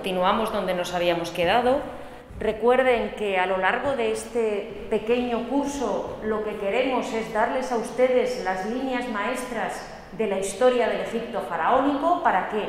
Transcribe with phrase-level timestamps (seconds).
[0.00, 1.82] continuamos donde nos habíamos quedado.
[2.38, 7.76] Recuerden que a lo largo de este pequeño curso lo que queremos es darles a
[7.76, 9.86] ustedes las líneas maestras
[10.16, 12.66] de la historia del Egipto faraónico para que,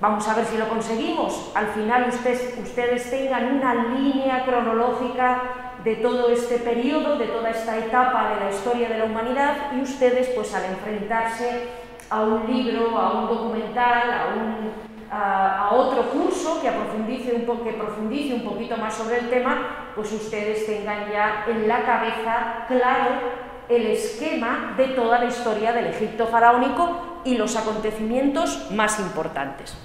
[0.00, 5.42] vamos a ver si lo conseguimos, al final ustedes, ustedes tengan una línea cronológica
[5.84, 9.82] de todo este periodo, de toda esta etapa de la historia de la humanidad y
[9.82, 11.68] ustedes pues al enfrentarse
[12.08, 17.72] a un libro, a un documental, a un a, otro curso que profundice, un que
[17.72, 23.46] profundice un poquito más sobre el tema, pues ustedes tengan ya en la cabeza claro
[23.68, 29.76] el esquema de toda la historia del Egipto faraónico y los acontecimientos más importantes.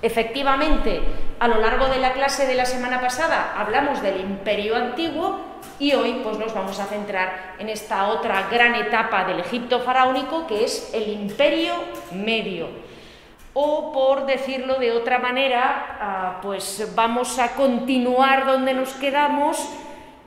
[0.00, 1.00] Efectivamente,
[1.38, 5.40] a lo largo de la clase de la semana pasada hablamos del Imperio Antiguo
[5.78, 10.46] y hoy pues nos vamos a centrar en esta otra gran etapa del Egipto faraónico
[10.46, 11.72] que es el Imperio
[12.12, 12.83] Medio
[13.54, 19.68] o por decirlo de otra manera, ah, pues vamos a continuar donde nos quedamos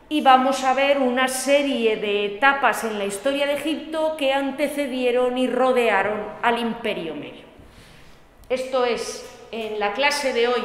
[0.09, 5.37] y vamos a ver una serie de etapas en la historia de Egipto que antecedieron
[5.37, 7.45] y rodearon al Imperio Medio.
[8.47, 10.63] Esto es, en la clase de hoy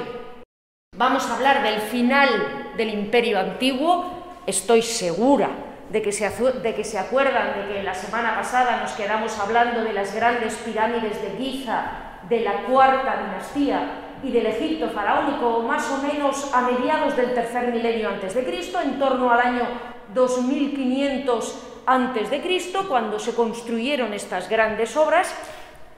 [0.96, 4.04] vamos a hablar del final del Imperio Antiguo,
[4.46, 5.50] estoy segura
[5.90, 9.82] de que, se, de que se acuerdan de que la semana pasada nos quedamos hablando
[9.82, 15.90] de las grandes pirámides de Giza de la cuarta dinastía y del Egipto faraónico, más
[15.90, 19.68] o menos a mediados del tercer milenio antes de Cristo, en torno al año
[20.14, 25.34] 2500 antes de Cristo, cuando se construyeron estas grandes obras.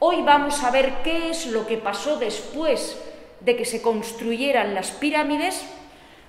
[0.00, 3.00] Hoy vamos a ver qué es lo que pasó después
[3.38, 5.64] de que se construyeran las pirámides.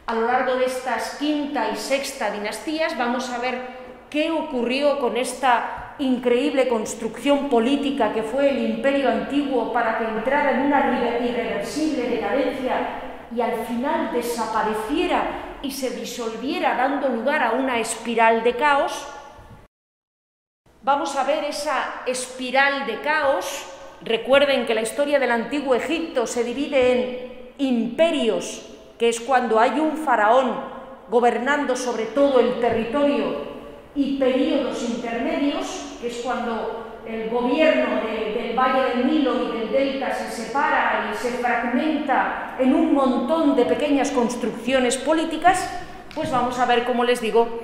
[0.05, 3.59] A lo largo de estas quinta y sexta dinastías vamos a ver
[4.11, 10.51] qué ocurrió con esta increíble construcción política que fue el imperio antiguo para que entrara
[10.51, 13.01] en una irreversible decadencia
[13.35, 19.07] y al final desapareciera y se disolviera dando lugar a una espiral de caos,
[20.83, 23.65] vamos a ver esa espiral de caos.
[24.01, 28.69] Recuerden que la historia del antiguo Egipto se divide en imperios,
[28.99, 30.75] que es cuando hay un faraón
[31.09, 33.55] gobernando sobre todo el territorio
[33.95, 40.29] y periodos intermedios, es cuando el gobierno del Valle del Nilo y del Delta se
[40.29, 45.69] separa y se fragmenta en un montón de pequeñas construcciones políticas,
[46.13, 47.59] pues vamos a ver, como les digo,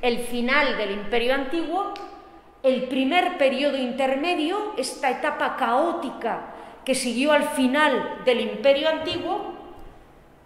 [0.00, 1.92] el final del Imperio Antiguo,
[2.62, 6.54] el primer periodo intermedio, esta etapa caótica
[6.84, 9.51] que siguió al final del Imperio Antiguo,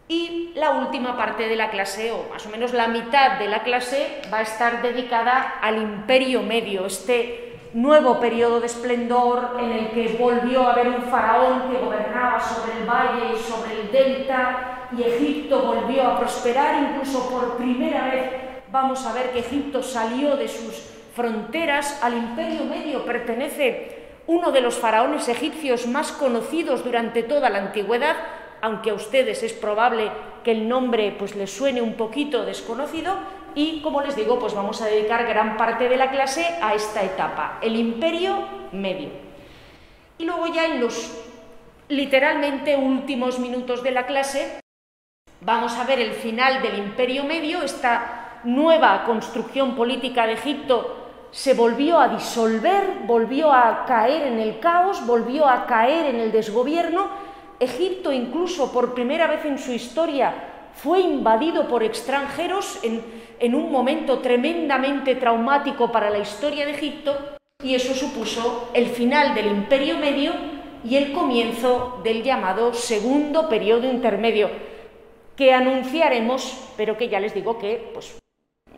[0.08, 3.62] y la última parte de la clase, o más o menos la mitad de la
[3.62, 9.90] clase, va a estar dedicada al Imperio Medio, este nuevo periodo de esplendor en el
[9.90, 14.88] que volvió a haber un faraón que gobernaba sobre el valle y sobre el delta,
[14.96, 18.30] y Egipto volvió a prosperar, incluso por primera vez
[18.70, 23.04] vamos a ver que Egipto salió de sus fronteras, al Imperio Medio.
[23.04, 28.16] Pertenece uno de los faraones egipcios más conocidos durante toda la antigüedad,
[28.66, 30.10] aunque a ustedes es probable
[30.42, 33.14] que el nombre pues les suene un poquito desconocido
[33.54, 37.04] y como les digo, pues vamos a dedicar gran parte de la clase a esta
[37.04, 38.36] etapa, el imperio
[38.72, 39.10] medio.
[40.18, 41.16] Y luego ya en los
[41.88, 44.58] literalmente últimos minutos de la clase
[45.42, 51.54] vamos a ver el final del imperio medio, esta nueva construcción política de Egipto se
[51.54, 57.25] volvió a disolver, volvió a caer en el caos, volvió a caer en el desgobierno
[57.58, 60.34] Egipto incluso por primera vez en su historia
[60.74, 67.16] fue invadido por extranjeros en, un momento tremendamente traumático para la historia de Egipto
[67.62, 70.32] y eso supuso el final del Imperio Medio
[70.84, 74.50] y el comienzo del llamado Segundo Periodo Intermedio,
[75.34, 78.18] que anunciaremos, pero que ya les digo que pues,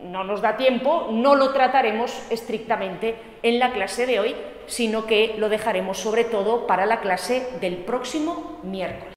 [0.01, 4.35] no nos da tiempo, no lo trataremos estrictamente en la clase de hoy,
[4.69, 9.13] sino que lo dejaremos sobre todo para la clase del próximo miércoles.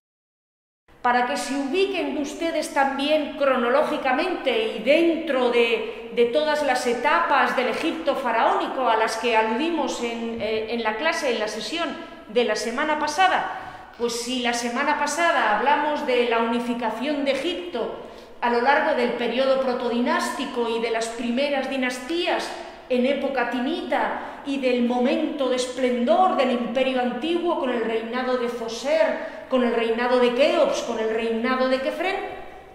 [1.02, 8.14] Para que se ubiquen ustedes también cronológicamente y dentro de, todas las etapas del Egipto
[8.14, 11.96] faraónico a las que aludimos en, eh, en la clase, en la sesión
[12.28, 17.96] de la semana pasada, pues si la semana pasada hablamos de la unificación de Egipto
[18.40, 22.48] a lo largo del periodo protodinástico y de las primeras dinastías
[22.92, 28.48] en época tinita y del momento de esplendor del imperio antiguo con el reinado de
[28.48, 32.16] Foser, con el reinado de Keops, con el reinado de Kefren,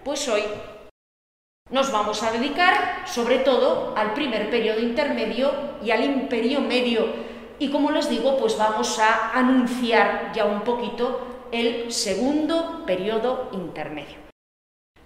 [0.02, 0.42] pues hoy
[1.70, 5.52] nos vamos a dedicar sobre todo al primer periodo intermedio
[5.84, 7.06] y al imperio medio.
[7.60, 14.16] Y como les digo, pues vamos a anunciar ya un poquito el segundo periodo intermedio.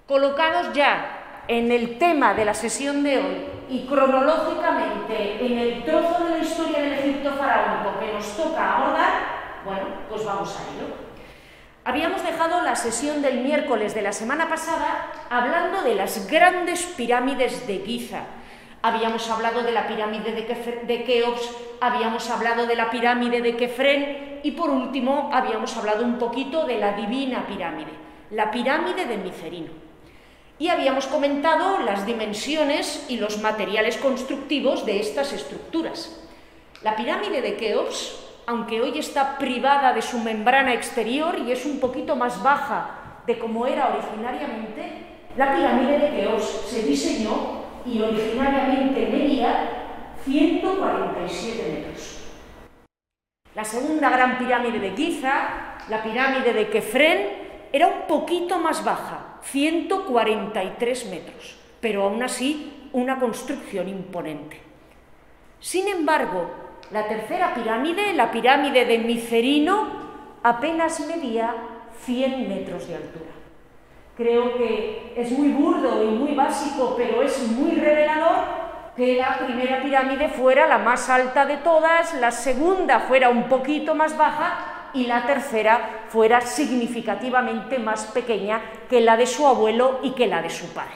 [0.06, 3.36] Colocados ya en el tema de la sesión de hoy
[3.68, 9.12] y cronológicamente en el trozo de la historia del Egipto faraónico que nos toca abordar,
[9.64, 10.94] bueno, pues vamos a ello.
[11.84, 17.66] Habíamos dejado la sesión del miércoles de la semana pasada hablando de las grandes pirámides
[17.66, 18.20] de Giza.
[18.82, 24.52] Habíamos hablado de la pirámide de Keops, habíamos hablado de la pirámide de Kefren y
[24.52, 27.92] por último habíamos hablado un poquito de la divina pirámide,
[28.30, 29.91] la pirámide de Micerino.
[30.62, 36.22] Y habíamos comentado las dimensiones y los materiales constructivos de estas estructuras.
[36.82, 41.80] La pirámide de Keops aunque hoy está privada de su membrana exterior y es un
[41.80, 44.82] poquito más baja de como era originariamente,
[45.36, 52.18] la pirámide de Keops se diseñó y originariamente medía 147 metros.
[53.56, 55.32] La segunda gran pirámide de Giza,
[55.88, 57.41] la pirámide de Kefren,
[57.72, 64.60] era un poquito más baja, 143 metros, pero aún así una construcción imponente.
[65.58, 66.50] Sin embargo,
[66.90, 69.88] la tercera pirámide, la pirámide de Micerino,
[70.42, 71.54] apenas medía
[72.04, 73.30] 100 metros de altura.
[74.16, 78.62] Creo que es muy burdo y muy básico, pero es muy revelador
[78.94, 83.94] que la primera pirámide fuera la más alta de todas, la segunda fuera un poquito
[83.94, 90.12] más baja y la tercera fuera significativamente más pequeña que la de su abuelo y
[90.12, 90.94] que la de su padre.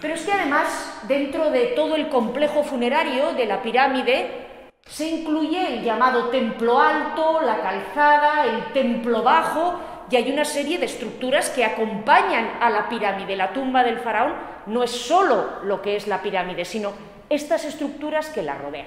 [0.00, 5.78] Pero es que además, dentro de todo el complejo funerario de la pirámide, se incluye
[5.78, 9.80] el llamado templo alto, la calzada, el templo bajo,
[10.10, 13.36] y hay una serie de estructuras que acompañan a la pirámide.
[13.36, 14.34] La tumba del faraón
[14.66, 16.92] no es solo lo que es la pirámide, sino
[17.30, 18.86] estas estructuras que la rodean.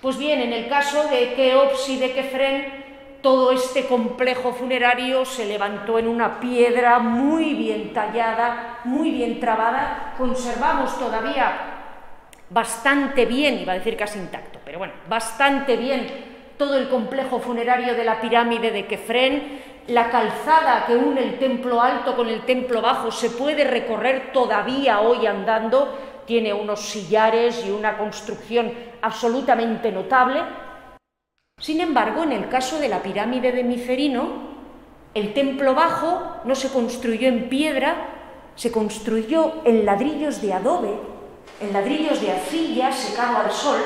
[0.00, 2.91] Pues bien, en el caso de Keops y de Kefren,
[3.22, 10.14] todo este complejo funerario se levantó en una piedra muy bien tallada, muy bien trabada.
[10.18, 11.52] Conservamos todavía
[12.50, 17.94] bastante bien, iba a decir casi intacto, pero bueno, bastante bien todo el complejo funerario
[17.94, 22.80] de la pirámide de Kefren, la calzada que une el templo alto con el templo
[22.80, 30.40] bajo se puede recorrer todavía hoy andando, tiene unos sillares y una construcción absolutamente notable.
[31.62, 34.50] Sin embargo, en el caso de la pirámide de Micerino,
[35.14, 38.08] el templo bajo no se construyó en piedra,
[38.56, 40.90] se construyó en ladrillos de adobe
[41.60, 43.78] en ladrillos de arcilla secado al sol,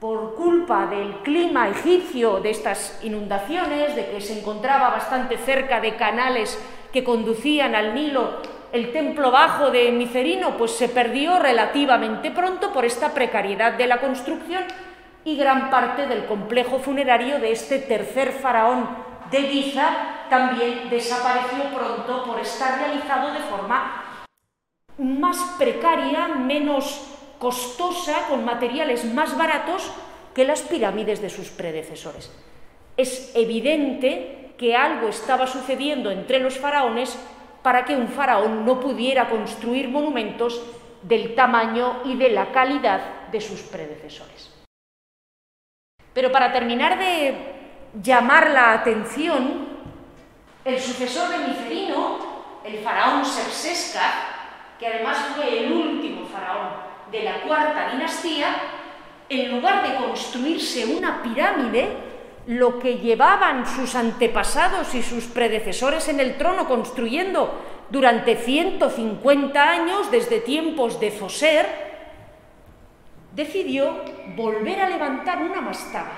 [0.00, 5.96] por culpa del clima egipcio, de estas inundaciones, de que se encontraba bastante cerca de
[5.96, 6.58] canales
[6.90, 8.38] que conducían al Nilo,
[8.72, 14.00] el templo bajo de Micerino pues se perdió relativamente pronto por esta precariedad de la
[14.00, 14.62] construcción
[15.24, 18.88] y gran parte del complejo funerario de este tercer faraón
[19.30, 24.24] de Giza también desapareció pronto por estar realizado de forma
[24.98, 27.06] más precaria, menos
[27.38, 29.90] costosa, con materiales más baratos
[30.34, 32.30] que las pirámides de sus predecesores.
[32.96, 37.18] Es evidente que algo estaba sucediendo entre los faraones
[37.62, 40.60] para que un faraón no pudiera construir monumentos
[41.02, 44.49] del tamaño y de la calidad de sus predecesores.
[46.12, 47.34] Pero para terminar de
[48.02, 49.68] llamar la atención,
[50.64, 52.18] el sucesor de Micerino,
[52.64, 54.12] el faraón Sepsesca,
[54.78, 56.68] que además fue el último faraón
[57.10, 58.56] de la cuarta dinastía,
[59.28, 61.88] en lugar de construirse una pirámide,
[62.46, 70.10] lo que llevaban sus antepasados y sus predecesores en el trono construyendo durante 150 años,
[70.10, 71.89] desde tiempos de Zoser,
[73.34, 74.02] decidió
[74.36, 76.12] volver a levantar una mastaba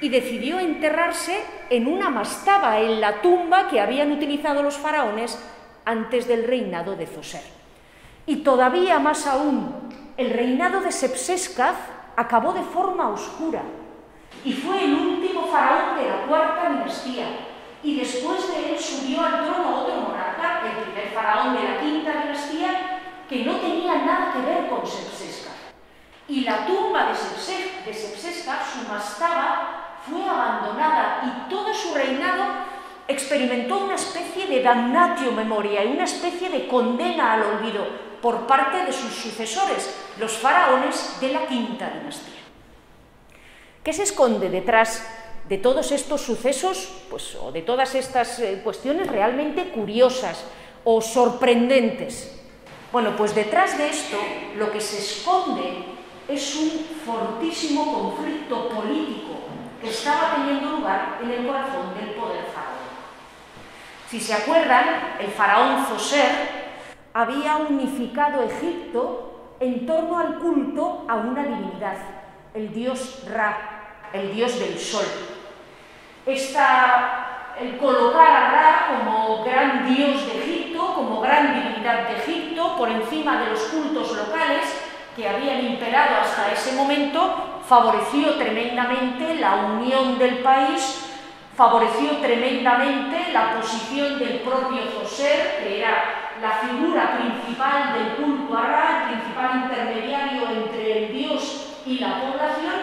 [0.00, 5.38] y decidió enterrarse en una mastaba, en la tumba que habían utilizado los faraones
[5.84, 7.42] antes del reinado de Zoser.
[8.26, 9.74] Y todavía más aún,
[10.16, 11.76] el reinado de Sepsescaz
[12.16, 13.62] acabó de forma oscura
[14.44, 17.26] y fue el último faraón de la cuarta dinastía.
[17.82, 22.22] Y después de él subió al trono otro monarca, el primer faraón de la quinta
[22.22, 25.19] dinastía, que no tenía nada que ver con Sepsescaz.
[26.30, 32.44] Y la tumba de, Sepsescaz, su mastaba, fue abandonada y todo su reinado
[33.08, 37.84] experimentó una especie de damnatio memoria y una especie de condena al olvido,
[38.22, 42.42] por parte de sus sucesores, los faraones de la quinta dinastía.
[43.82, 45.04] ¿Qué se esconde detrás
[45.48, 50.44] de todos estos sucesos, pues, o de todas estas eh, cuestiones realmente curiosas
[50.84, 52.40] o sorprendentes?
[52.92, 54.18] Bueno, pues detrás de esto
[54.56, 55.98] lo que se esconde
[56.30, 56.70] es un
[57.04, 59.40] fortísimo conflicto político
[59.80, 62.78] que estaba teniendo lugar en el corazón del poder faraón.
[64.08, 66.30] Si se acuerdan, el faraón Zoser
[67.12, 71.96] había unificado Egipto en torno al culto a una divinidad,
[72.54, 75.04] el dios Ra, el dios del sol.
[76.26, 82.76] Esta, el colocar a Ra como gran dios de Egipto, como gran divinidad de Egipto,
[82.76, 89.54] por encima de los cultos locales que habían imperado hasta ese momento, favoreció tremendamente la
[89.56, 91.06] unión del país,
[91.56, 98.62] favoreció tremendamente la posición del propio José, que era la figura principal del culto a
[98.62, 102.74] Ra, el principal intermediario entre el dios y la población,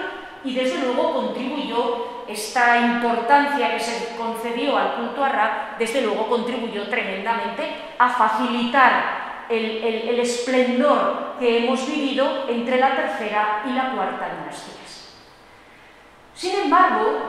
[0.43, 6.27] y desde luego contribuyó esta importancia que se concedió al culto a Ra, desde luego
[6.27, 14.29] contribuyó tremendamente a facilitar el, esplendor que hemos vivido entre la tercera y la cuarta
[14.39, 15.13] dinastías.
[16.33, 17.19] Sin embargo,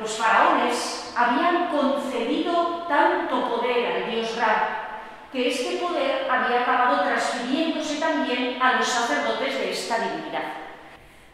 [0.00, 4.84] los faraones habían concedido tanto poder al dios Ra
[5.32, 10.67] que este poder había acabado transfiriéndose también a los sacerdotes de esta divinidad.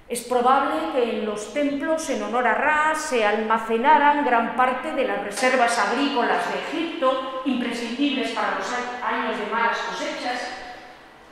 [0.07, 5.09] Es probable que en los templos en honor a Ra se almacenaran gran parte de
[5.09, 8.67] las reservas agrícolas de Egipto, imprescindibles para los
[9.03, 10.47] años de malas cosechas.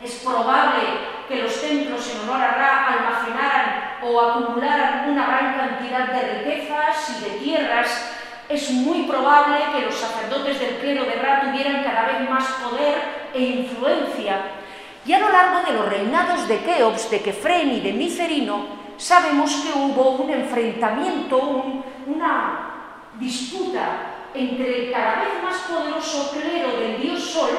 [0.03, 0.81] Es probable
[1.29, 7.21] que los templos en honor a Ra almacenaran o acumularan una gran cantidad de riquezas
[7.21, 8.11] y de tierras
[8.49, 13.29] es muy probable que los sacerdotes del clero de Ra tuvieran cada vez más poder
[13.35, 14.62] e influencia.
[15.05, 18.67] Y a lo largo de los reinados de Keops, de Kefren y de Micerino,
[18.97, 21.65] sabemos que hubo un enfrentamiento,
[22.07, 27.51] una disputa entre el cada vez más poderoso clero del dios Sol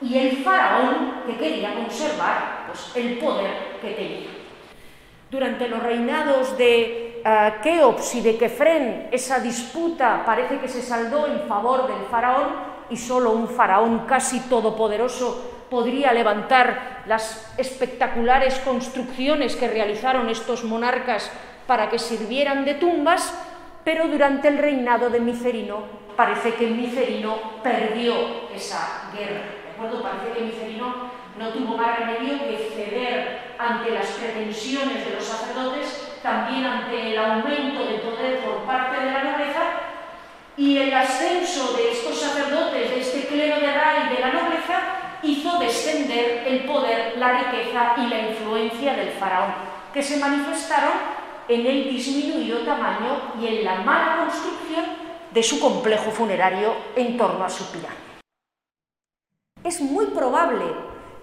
[0.00, 4.28] y el faraón que quería conservar pues, el poder que tenía.
[5.28, 11.26] Durante los reinados de uh, Keops y de Kefren, esa disputa parece que se saldó
[11.26, 12.48] en favor del faraón
[12.88, 21.30] y solo un faraón casi todopoderoso podría levantar las espectaculares construcciones que realizaron estos monarcas
[21.66, 23.34] para que sirvieran de tumbas,
[23.84, 25.84] pero durante el reinado de Micerino
[26.16, 29.42] parece que Micerino perdió esa guerra.
[29.64, 30.02] ¿De acuerdo?
[30.02, 36.08] Parece que Micerino no tuvo más remedio que ceder ante las pretensiones de los sacerdotes
[36.22, 39.62] también ante el aumento de poder por parte de la nobleza
[40.56, 45.07] y el ascenso de estos sacerdotes, de este clero de Ra y de la nobleza,
[45.22, 49.54] hizo descender el poder, la riqueza y la influencia del faraón,
[49.92, 50.92] que se manifestaron
[51.48, 54.84] en el disminuido tamaño y en la mala construcción
[55.32, 57.96] de su complejo funerario en torno a su pirámide.
[59.64, 60.64] Es muy probable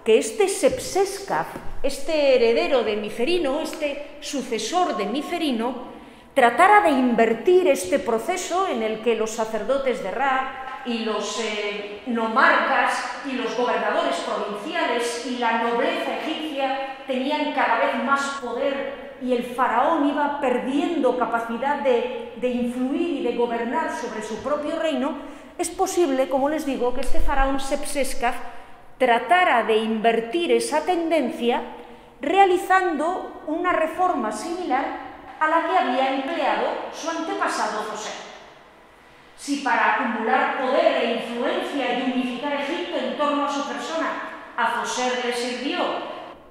[0.04, 1.48] que este Sepsescaf,
[1.82, 5.96] este heredero de Micerino, este sucesor de Micerino,
[6.34, 12.02] tratara de invertir este proceso en el que los sacerdotes de Ra y los eh,
[12.06, 19.32] nomarcas y los gobernadores provinciales y la nobleza egipcia tenían cada vez más poder y
[19.32, 25.16] el faraón iba perdiendo capacidad de, de influir y de gobernar sobre su propio reino,
[25.58, 28.36] es posible, como les digo, que este faraón Sepsescaf
[28.98, 31.62] tratara de invertir esa tendencia
[32.20, 34.84] realizando una reforma similar
[35.38, 38.25] a la que había empleado su antepasado José.
[39.36, 44.08] Si para acumular poder e influencia y unificar Egipto en torno a su persona
[44.56, 45.78] a José le sirvió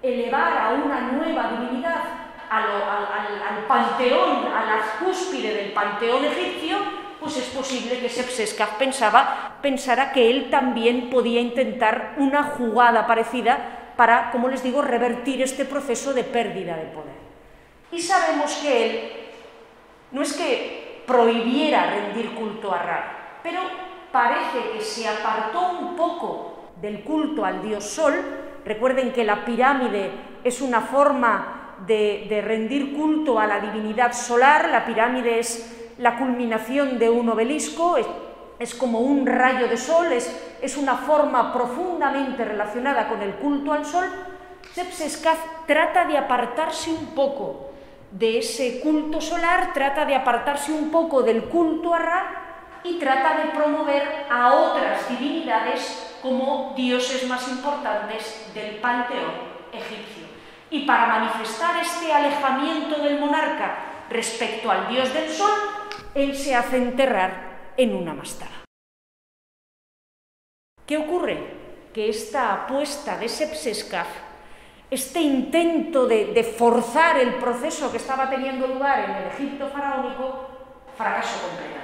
[0.02, 2.04] elevar a una nueva divinidad
[2.50, 6.78] al, al panteón, a la cúspide del panteón egipcio,
[7.20, 13.94] pues es posible que Sepsescaf pensaba, pensara que él también podía intentar una jugada parecida
[13.98, 17.16] para, como les digo, revertir este proceso de pérdida de poder.
[17.92, 19.12] Y sabemos que él
[20.12, 23.60] no es que prohibiera rendir culto a Ra, pero
[24.12, 28.14] parece que se apartó un poco del culto al dios Sol.
[28.66, 30.12] Recuerden que la pirámide
[30.44, 36.98] es una forma de, rendir culto a la divinidad solar, la pirámide es la culminación
[36.98, 37.98] de un obelisco,
[38.60, 43.86] es, como un rayo de sol, es, una forma profundamente relacionada con el culto al
[43.86, 44.06] sol,
[44.74, 47.70] Sepsescaz trata de apartarse un poco
[48.18, 53.44] de ese culto solar, trata de apartarse un poco del culto a Ra y trata
[53.44, 59.34] de promover a otras divinidades como dioses más importantes del panteón
[59.74, 60.24] egipcio.
[60.70, 65.52] Y para manifestar este alejamiento del monarca respecto al dios del sol,
[66.14, 68.64] él se hace enterrar en una mastaba.
[70.88, 71.66] ¿Qué ocurre?
[71.94, 74.08] Que esta apuesta de Sepsescaf
[74.90, 80.48] este intento de, forzar el proceso que estaba teniendo lugar en el Egipto faraónico,
[80.98, 81.76] fracaso completo.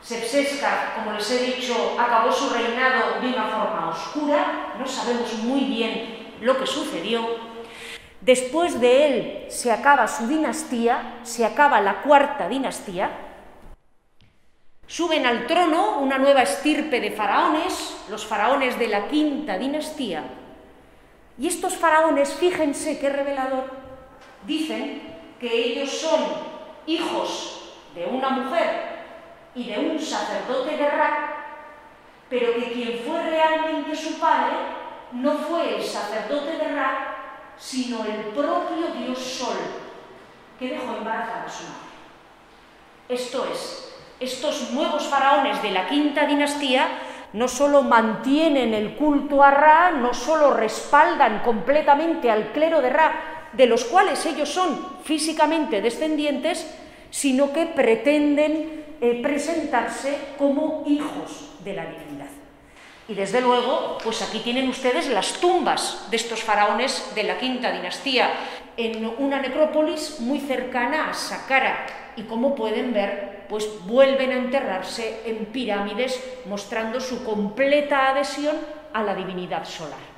[0.00, 5.64] Sepsesca, como les he dicho, acabó su reinado de una forma oscura, no sabemos muy
[5.64, 7.26] bien lo que sucedió.
[8.20, 13.10] Después de él se acaba su dinastía, se acaba la cuarta dinastía,
[14.88, 20.22] Suben al trono una nueva estirpe de faraones, los faraones de la quinta dinastía.
[21.38, 23.70] Y estos faraones, fíjense qué revelador,
[24.46, 25.02] dicen
[25.38, 26.20] que ellos son
[26.86, 29.04] hijos de una mujer
[29.54, 31.36] y de un sacerdote de Ra,
[32.30, 34.56] pero que quien fue realmente su padre
[35.12, 37.16] no fue el sacerdote de Ra,
[37.58, 39.56] sino el propio dios Sol,
[40.58, 41.86] que dejó embarazada a su madre.
[43.08, 46.88] Esto es, estos nuevos faraones de la quinta dinastía
[47.36, 53.50] no solo mantienen el culto a Ra, no solo respaldan completamente al clero de Ra,
[53.52, 56.66] de los cuales ellos son físicamente descendientes,
[57.10, 62.30] sino que pretenden eh, presentarse como hijos de la divinidad.
[63.06, 67.70] Y desde luego, pues aquí tienen ustedes las tumbas de estos faraones de la quinta
[67.70, 68.30] dinastía,
[68.78, 75.22] en una necrópolis muy cercana a Saqqara, y como pueden ver, pues vuelven a enterrarse
[75.26, 78.56] en pirámides mostrando su completa adhesión
[78.92, 80.16] a la divinidad solar.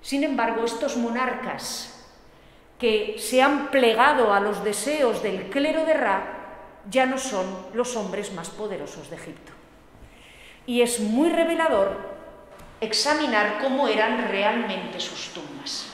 [0.00, 1.88] Sin embargo, estos monarcas
[2.78, 6.38] que se han plegado a los deseos del clero de Ra
[6.90, 9.52] ya no son los hombres más poderosos de Egipto.
[10.66, 11.96] Y es muy revelador
[12.80, 15.92] examinar cómo eran realmente sus tumbas.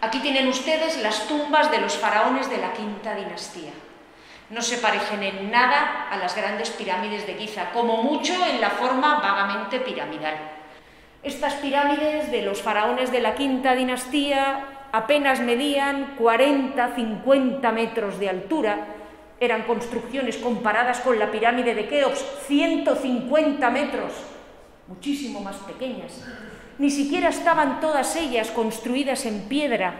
[0.00, 3.72] Aquí tienen ustedes las tumbas de los faraones de la quinta dinastía
[4.50, 8.70] no se parecen en nada a las grandes pirámides de Giza, como mucho en la
[8.70, 10.36] forma vagamente piramidal.
[11.22, 18.86] Estas pirámides de los faraones de la quinta dinastía apenas medían 40-50 metros de altura,
[19.40, 24.12] eran construcciones comparadas con la pirámide de Keops, 150 metros,
[24.86, 26.24] muchísimo más pequeñas.
[26.78, 29.94] Ni siquiera estaban todas ellas construidas en piedra,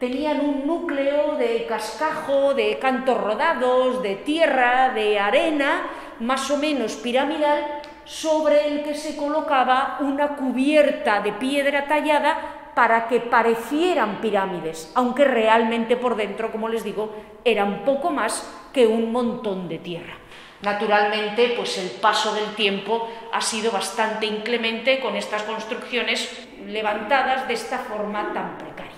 [0.00, 5.82] tenían un núcleo de cascajo, de cantos rodados, de tierra, de arena,
[6.20, 13.08] más o menos piramidal, sobre el que se colocaba una cubierta de piedra tallada para
[13.08, 19.12] que parecieran pirámides, aunque realmente por dentro, como les digo, eran poco más que un
[19.12, 20.14] montón de tierra.
[20.62, 27.54] Naturalmente, pues el paso del tiempo ha sido bastante inclemente con estas construcciones levantadas de
[27.54, 28.89] esta forma tan precaria.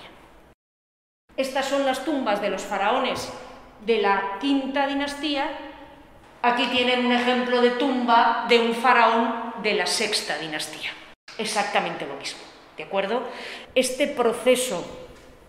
[1.37, 3.33] Estas son las tumbas de los faraones
[3.87, 5.51] de la quinta dinastía.
[6.43, 10.91] Aquí tienen un ejemplo de tumba de un faraón de la sexta dinastía.
[11.39, 12.41] Exactamente lo mismo,
[12.77, 13.23] ¿de acuerdo?
[13.75, 14.85] Este proceso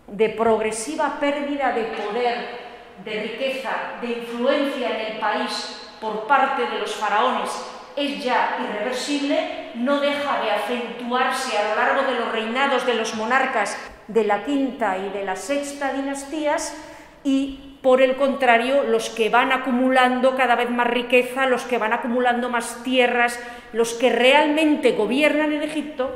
[0.08, 2.64] de progresiva pérdida de poder,
[3.04, 7.50] de riqueza, de influencia en el país por parte de los faraones
[7.96, 13.14] es ya irreversible, no deja de acentuarse a lo largo de los reinados de los
[13.16, 16.76] monarcas de la quinta y de la sexta dinastías
[17.24, 21.92] y por el contrario, los que van acumulando cada vez más riqueza, los que van
[21.92, 23.38] acumulando más tierras,
[23.74, 26.10] los que realmente gobiernan en Egipto,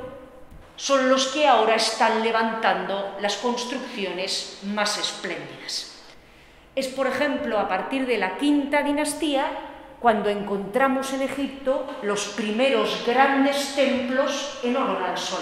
[0.77, 6.01] son los que ahora están levantando las construcciones más espléndidas.
[6.73, 9.47] Es, por ejemplo, a partir de la quinta dinastía
[9.99, 15.41] cuando encontramos en Egipto los primeros grandes templos en honor al sol.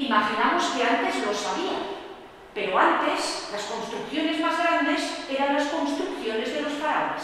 [0.00, 1.76] Imaginamos que antes lo sabía,
[2.54, 7.22] pero antes las construcciones más grandes eran las construcciones de los faraones.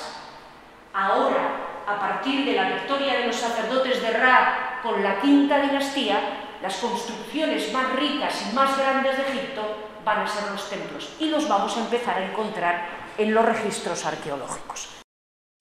[0.92, 6.20] Ahora, a partir de la victoria de los sacerdotes de Ra con la quinta dinastía,
[6.60, 9.62] las construcciones más ricas y más grandes de Egipto
[10.04, 14.04] van a ser los templos y los vamos a empezar a encontrar en los registros
[14.04, 15.00] arqueológicos.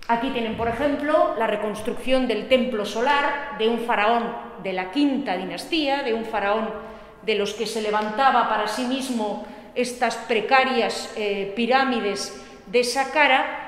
[0.09, 5.37] Aquí tienen, por ejemplo, la reconstrucción del templo solar de un faraón de la quinta
[5.37, 6.94] dinastía, de un faraón
[7.25, 13.65] de los que se levantaba para sí mismo estas precarias eh, pirámides de Saqqara,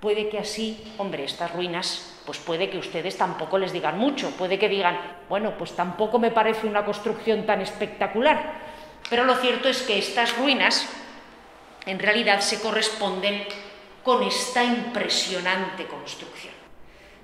[0.00, 4.58] puede que así, hombre, estas ruinas, pues puede que ustedes tampoco les digan mucho, puede
[4.58, 8.54] que digan, bueno, pues tampoco me parece una construcción tan espectacular,
[9.10, 10.88] pero lo cierto es que estas ruinas
[11.86, 13.44] en realidad se corresponden
[14.02, 16.54] con esta impresionante construcción.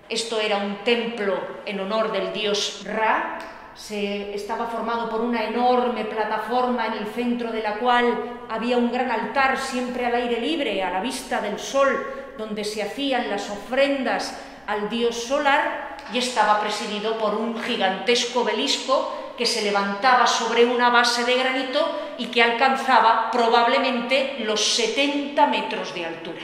[0.08, 3.38] Esto era un templo en honor del dios Ra,
[3.80, 8.92] se, estaba formado por una enorme plataforma en el centro de la cual había un
[8.92, 13.48] gran altar siempre al aire libre, a la vista del sol, donde se hacían las
[13.48, 20.66] ofrendas al dios solar y estaba presidido por un gigantesco obelisco que se levantaba sobre
[20.66, 26.42] una base de granito y que alcanzaba probablemente los 70 metros de altura.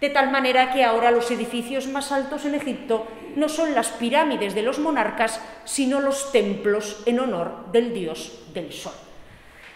[0.00, 4.54] De tal manera que ahora los edificios más altos en Egipto no son las pirámides
[4.54, 8.94] de los monarcas, sino los templos en honor del dios del sol.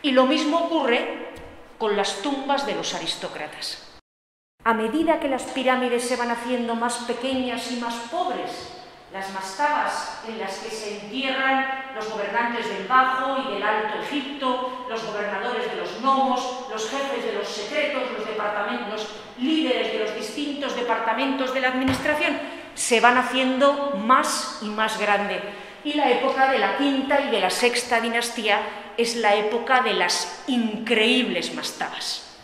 [0.02, 1.30] Y lo mismo ocurre
[1.78, 3.82] con las tumbas de los aristócratas.
[4.64, 8.76] A medida que las pirámides se van haciendo más pequeñas y más pobres,
[9.12, 14.86] las mastabas en las que se entierran los gobernantes del Bajo y del Alto Egipto,
[14.90, 19.98] los gobernadores de los gnomos, los jefes de los secretos, los departamentos, los líderes de
[20.00, 22.38] los distintos departamentos de la administración,
[22.76, 25.40] se van haciendo más y más grande.
[25.82, 28.60] Y la época de la quinta y de la sexta dinastía
[28.96, 32.36] es la época de las increíbles mastabas.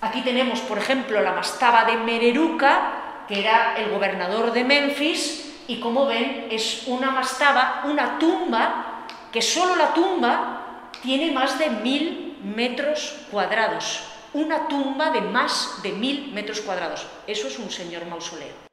[0.00, 5.80] Aquí tenemos, por ejemplo, la mastaba de Mereruca, que era el gobernador de Memphis, y
[5.80, 12.38] como ven, es una mastaba, una tumba, que solo la tumba tiene más de mil
[12.42, 14.04] metros cuadrados.
[14.32, 17.06] Una tumba de más de mil metros cuadrados.
[17.26, 18.65] Eso es un señor mausoleo.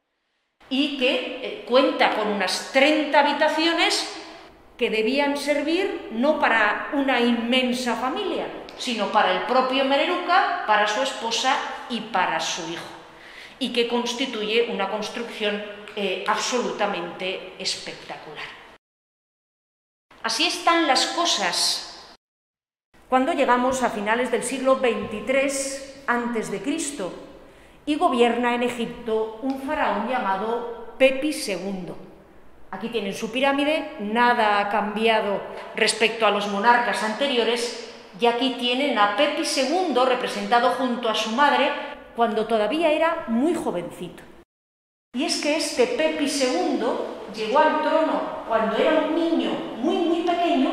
[0.74, 4.12] Y que eh, cuenta con unas 30 habitaciones
[4.76, 8.48] que debían servir no para una inmensa familia,
[8.80, 11.56] sino para el propio Mereruca, para su esposa
[11.92, 12.90] y para su hijo,
[13.60, 15.64] y que constituye una construcción
[15.96, 18.48] eh, absolutamente espectacular.
[20.24, 22.16] Así están las cosas
[23.10, 26.62] cuando llegamos a finales del siglo XXIII a.C.
[27.86, 31.94] y gobierna en Egipto un faraón llamado Pepi II.
[32.72, 35.42] Aquí tienen su pirámide, nada ha cambiado
[35.76, 41.32] respecto a los monarcas anteriores, y aquí tienen a Pepi II representado junto a su
[41.32, 41.72] madre
[42.16, 44.24] cuando todavía era muy jovencito.
[45.16, 46.84] Y es que este Pepi II
[47.36, 50.72] llegó al trono cuando era un niño muy, muy pequeño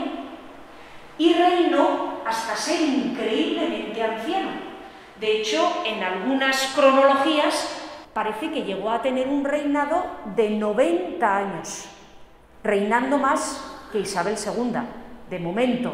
[1.18, 4.69] y reinó hasta ser increíblemente anciano.
[5.20, 7.78] De hecho, en algunas cronologías
[8.14, 10.02] parece que llegó a tener un reinado
[10.34, 11.84] de 90 años,
[12.64, 14.80] reinando más que Isabel II,
[15.28, 15.92] de momento.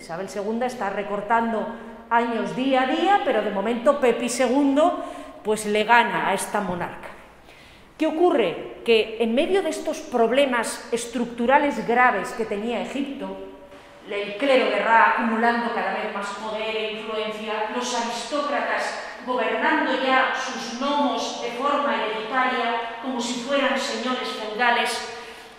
[0.00, 1.66] Isabel II está recortando
[2.08, 4.80] años día a día, pero de momento Pepi II
[5.44, 7.08] pues le gana a esta monarca.
[7.98, 8.80] ¿Qué ocurre?
[8.82, 13.47] Que en medio de estos problemas estructurales graves que tenía Egipto,
[14.10, 20.32] el clero de Ra acumulando cada vez más poder e influencia, los aristócratas gobernando ya
[20.34, 25.14] sus gnomos de forma hereditaria, como si fueran señores feudales,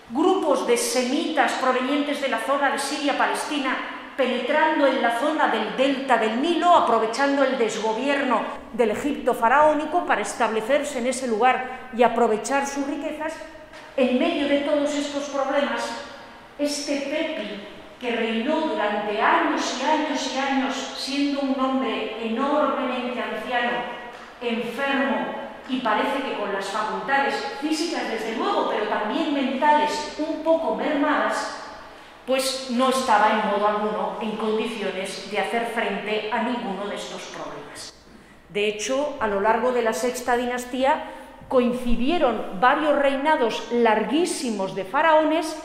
[0.09, 3.77] grupos de semitas provenientes de la zona de Siria-Palestina
[4.19, 8.41] penetrando en la zona del delta del Nilo, aprovechando el desgobierno
[8.73, 13.33] del Egipto faraónico para establecerse en ese lugar y aprovechar sus riquezas,
[13.95, 16.03] en medio de todos estos problemas,
[16.57, 23.77] este Pepi, que reinó durante años y años y años, siendo un hombre enormemente anciano,
[24.41, 25.35] enfermo
[25.67, 31.57] y parece que con las facultades físicas desde luego, pero también mentales un poco mermadas,
[32.25, 37.21] pues no estaba en modo alguno en condiciones de hacer frente a ninguno de estos
[37.23, 37.93] problemas.
[38.49, 41.03] De hecho, a lo largo de la sexta dinastía
[41.47, 45.55] coincidieron varios reinados larguísimos de faraones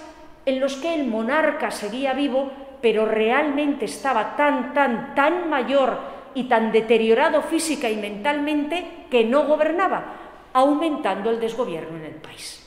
[0.46, 5.98] en los que el monarca seguía vivo, pero realmente estaba tan, tan, tan mayor
[6.34, 12.60] y tan deteriorado física y mentalmente que no gobernaba, aumentando el desgobierno en el país.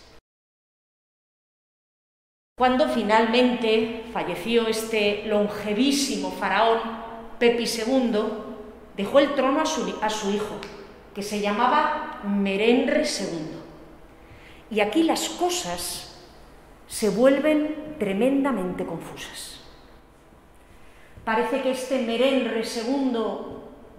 [2.57, 6.79] Cuando finalmente falleció este longevísimo faraón,
[7.37, 8.19] Pepi II,
[8.95, 9.65] dejó el trono a
[10.09, 10.55] su, hijo,
[11.13, 13.57] que se llamaba Merenre II.
[14.71, 16.06] Y aquí las cosas
[16.87, 19.61] se vuelven tremendamente confusas.
[21.23, 23.17] Parece que este Merenre II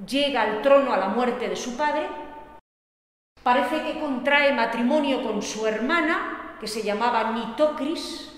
[0.07, 2.07] llega al trono a la muerte de su padre,
[3.42, 8.29] parece que contrae matrimonio con su hermana, que se llamaba Nitocris,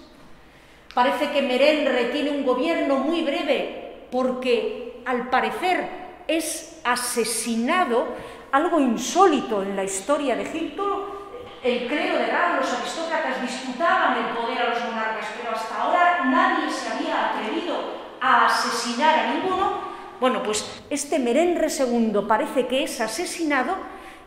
[0.94, 5.88] Parece que Merenre tiene un gobierno muy breve porque al parecer
[6.26, 8.08] es asesinado,
[8.50, 11.09] algo insólito en la historia de Egipto.
[11.62, 16.24] El credo de Ra, los aristócratas disputaban el poder a los monarcas, pero hasta ahora
[16.24, 17.76] nadie se había atrevido
[18.18, 19.72] a asesinar a ninguno.
[20.20, 23.76] Bueno, pues este Merenre II parece que es asesinado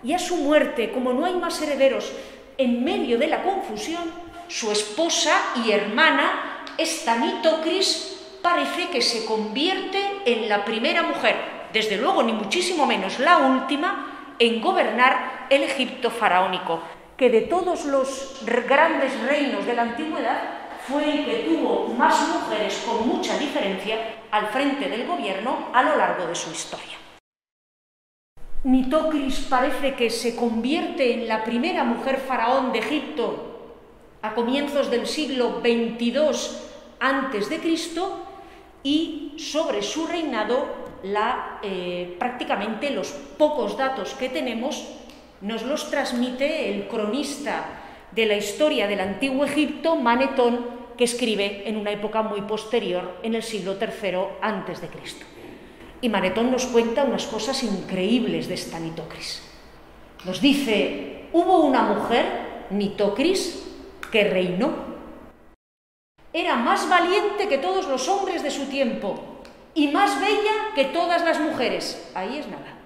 [0.04, 2.12] y a su muerte, como no hay más herederos,
[2.60, 4.04] en medio de la confusión,
[4.48, 5.32] su esposa
[5.66, 11.36] y hermana esta Nitocris parece que se convierte en la primera mujer,
[11.74, 16.82] desde luego ni muchísimo menos la última, en gobernar el Egipto faraónico,
[17.18, 20.42] que de todos los grandes reinos de la antigüedad
[20.88, 23.98] fue el que tuvo más mujeres con mucha diferencia
[24.32, 26.98] al frente del gobierno a lo largo de su historia.
[28.64, 33.54] Nitocris parece que se convierte en la primera mujer faraón de Egipto
[34.22, 36.24] a comienzos del siglo XXII
[37.00, 38.24] antes de Cristo
[38.82, 44.88] y sobre su reinado la, eh, prácticamente los pocos datos que tenemos
[45.44, 47.66] nos los transmite el cronista
[48.12, 50.66] de la historia del antiguo Egipto, Manetón,
[50.98, 55.26] que escribe en una época muy posterior, en el siglo III antes de Cristo.
[56.00, 59.44] Y Manetón nos cuenta unas cosas increíbles de esta Nitocris.
[60.26, 62.26] Nos dice, hubo una mujer,
[62.70, 63.66] Nitocris,
[64.12, 64.94] que reinó.
[66.32, 69.42] Era más valiente que todos los hombres de su tiempo
[69.74, 72.12] y más bella que todas las mujeres.
[72.16, 72.86] Ahí es nada.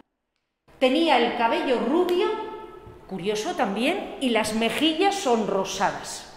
[0.80, 2.47] Tenía el cabello rubio,
[3.08, 6.28] curioso también, y las mejillas son rosadas.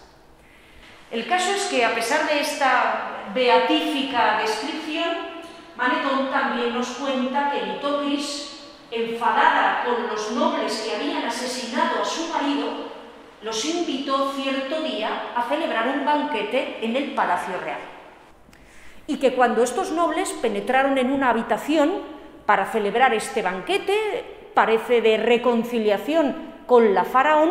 [1.11, 5.09] El caso es que a pesar de esta beatífica descripción,
[5.77, 12.29] Manetón también nos cuenta que Litocris, enfadada con los nobles que habían asesinado a su
[12.29, 12.91] marido,
[13.43, 17.81] los invitó cierto día a celebrar un banquete en el Palacio Real.
[19.07, 22.03] Y que cuando estos nobles penetraron en una habitación
[22.47, 27.51] para celebrar este banquete, parece de reconciliación con la faraón,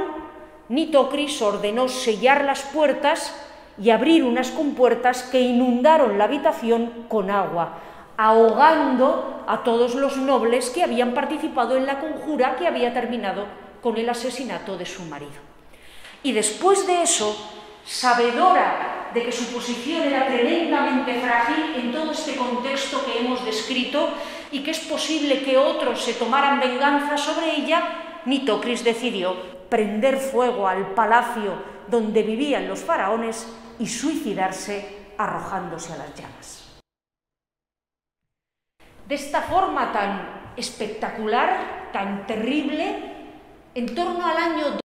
[0.69, 3.35] Nitocris ordenó sellar las puertas
[3.77, 7.79] y abrir unas compuertas que inundaron la habitación con agua,
[8.15, 13.43] ahogando a todos los nobles que habían participado en la conjura que había terminado
[13.83, 15.41] con el asesinato de su marido.
[16.23, 17.35] Y después de eso,
[17.85, 24.11] sabedora de que su posición era tremendamente frágil en todo este contexto que hemos descrito
[24.49, 29.35] y que es posible que otros se tomaran venganza sobre ella, Nitocris decidió
[29.69, 31.53] prender fuego al palacio
[31.87, 33.47] donde vivían los faraones
[33.79, 36.79] y suicidarse arrojándose a las llamas.
[39.07, 43.15] De esta forma tan espectacular, tan terrible,
[43.73, 44.79] en torno al año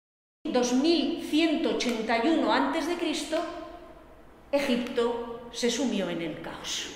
[0.43, 2.97] 2181 a.C.,
[4.51, 6.91] Egipto se sumió en el caos.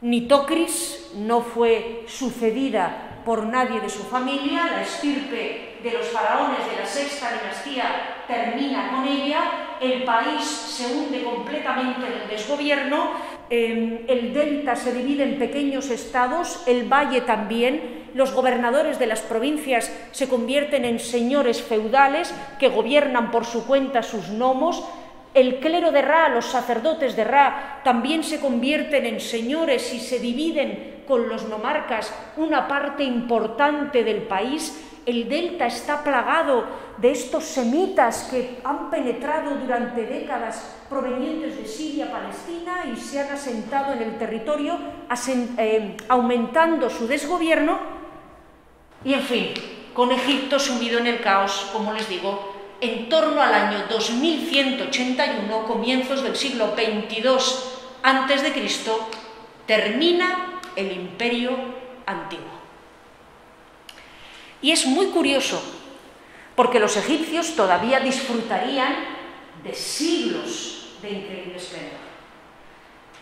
[0.00, 6.80] Nitocris no fue sucedida por nadie de su familia, la estirpe de los faraones de
[6.80, 13.12] la sexta dinastía termina con ella, el país se hunde completamente en el desgobierno,
[13.48, 19.20] em, el delta se divide en pequeños estados, el valle también, los gobernadores de las
[19.20, 24.84] provincias se convierten en señores feudales que gobiernan por su cuenta sus gnomos,
[25.32, 30.18] el clero de Ra, los sacerdotes de Ra, también se convierten en señores y se
[30.18, 34.86] dividen con los nomarcas una parte importante del país.
[35.06, 36.64] El delta está plagado
[36.98, 43.32] de estos semitas que han penetrado durante décadas provenientes de Siria, Palestina y se han
[43.32, 44.78] asentado en el territorio,
[45.56, 48.00] eh, aumentando su desgobierno
[49.04, 49.54] y en fin,
[49.94, 56.22] con Egipto sumido en el caos, como les digo, en torno al año 2181, comienzos
[56.22, 57.24] del siglo XXII
[58.02, 58.72] a.C.,
[59.66, 61.56] termina el imperio
[62.06, 62.60] antiguo.
[64.62, 65.62] Y es muy curioso,
[66.54, 68.94] porque los egipcios todavía disfrutarían
[69.64, 72.10] de siglos de increíble esplendor.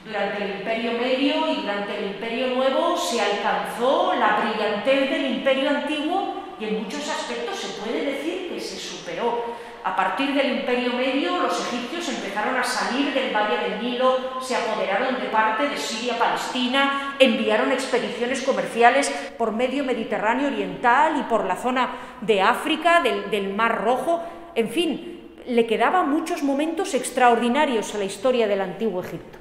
[0.05, 5.71] Durante el Imperio Medio y durante el Imperio Nuevo se alcanzó la brillantez del Imperio
[5.71, 9.45] Antiguo y en muchos aspectos se puede decir que se superó.
[9.85, 14.57] A partir del Imperio Medio los egipcios empezaron a salir del Valle del Nilo, se
[14.57, 21.57] apoderaron de parte de Siria-Palestina, enviaron expediciones comerciales por medio Mediterráneo Oriental y por la
[21.57, 24.23] zona de África, del, del Mar Rojo,
[24.55, 29.39] en fin, le quedaban muchos momentos extraordinarios a la historia del Antiguo Egipto.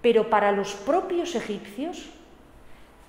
[0.00, 2.10] Pero para los propios egipcios,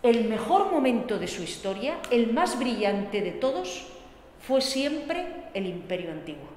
[0.04, 3.88] el mejor momento de su historia, el más brillante de todos,
[4.48, 6.48] fue siempre el imperio antiguo.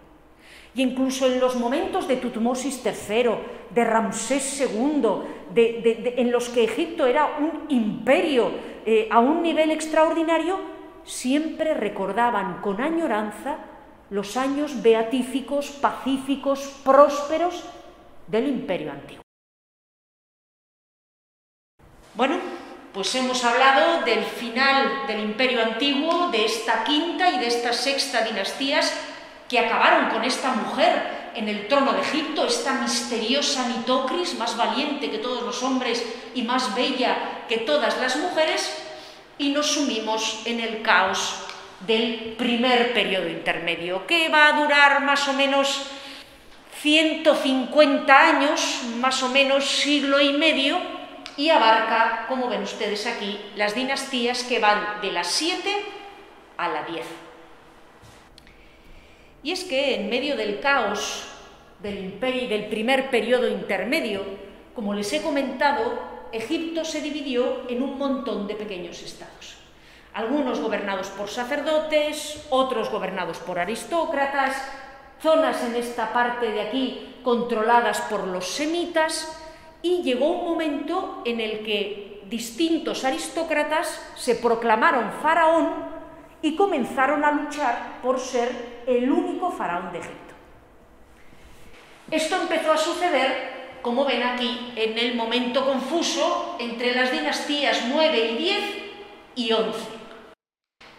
[0.74, 3.30] Y incluso en los momentos de Tutmosis III,
[3.74, 5.02] de Ramsés II,
[5.56, 8.52] en los que Egipto era un imperio
[8.86, 10.60] eh, a un nivel extraordinario,
[11.02, 13.58] siempre recordaban con añoranza
[14.10, 17.68] los años beatíficos, pacíficos, prósperos
[18.28, 19.22] del imperio antiguo.
[22.14, 22.36] Bueno,
[22.92, 28.22] pues hemos hablado del final del imperio antiguo, de esta quinta y de esta sexta
[28.22, 28.92] dinastías
[29.48, 35.10] que acabaron con esta mujer en el trono de Egipto, esta misteriosa Nitocris, más valiente
[35.10, 38.76] que todos los hombres y más bella que todas las mujeres,
[39.38, 41.34] y nos sumimos en el caos
[41.86, 45.82] del primer periodo intermedio, que va a durar más o menos
[46.82, 50.99] 150 años, más o menos siglo y medio,
[51.36, 55.70] y abarca, como ven ustedes aquí, las dinastías que van de las 7
[56.56, 57.06] a la 10.
[59.42, 61.26] Y es que en medio del caos
[61.80, 64.22] del imperio del primer periodo intermedio,
[64.74, 69.56] como les he comentado, Egipto se dividió en un montón de pequeños estados.
[70.12, 74.56] Algunos gobernados por sacerdotes, otros gobernados por aristócratas,
[75.22, 79.39] zonas en esta parte de aquí controladas por los semitas,
[79.82, 85.90] y llegó un momento en el que distintos aristócratas se proclamaron faraón
[86.42, 90.34] y comenzaron a luchar por ser el único faraón de Egipto.
[92.10, 98.30] Esto empezó a suceder, como ven aquí, en el momento confuso entre las dinastías 9
[98.32, 98.60] y 10
[99.36, 99.78] y 11.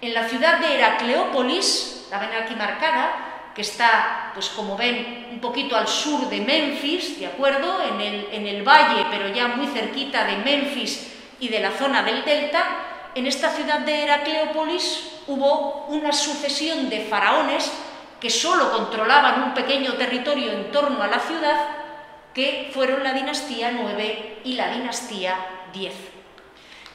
[0.01, 5.39] En la ciudad de Heracleópolis, la ven aquí marcada, que está, pues como ven, un
[5.39, 7.81] poquito al sur de Memphis, ¿de acuerdo?
[7.83, 12.03] En el, en el valle, pero ya muy cerquita de Memphis y de la zona
[12.03, 12.65] del delta,
[13.13, 17.71] en esta ciudad de Heracleópolis hubo una sucesión de faraones
[18.21, 21.67] que solo controlaban un pequeño territorio en torno a la ciudad,
[22.33, 25.35] que fueron la dinastía 9 y la dinastía
[25.73, 25.93] 10.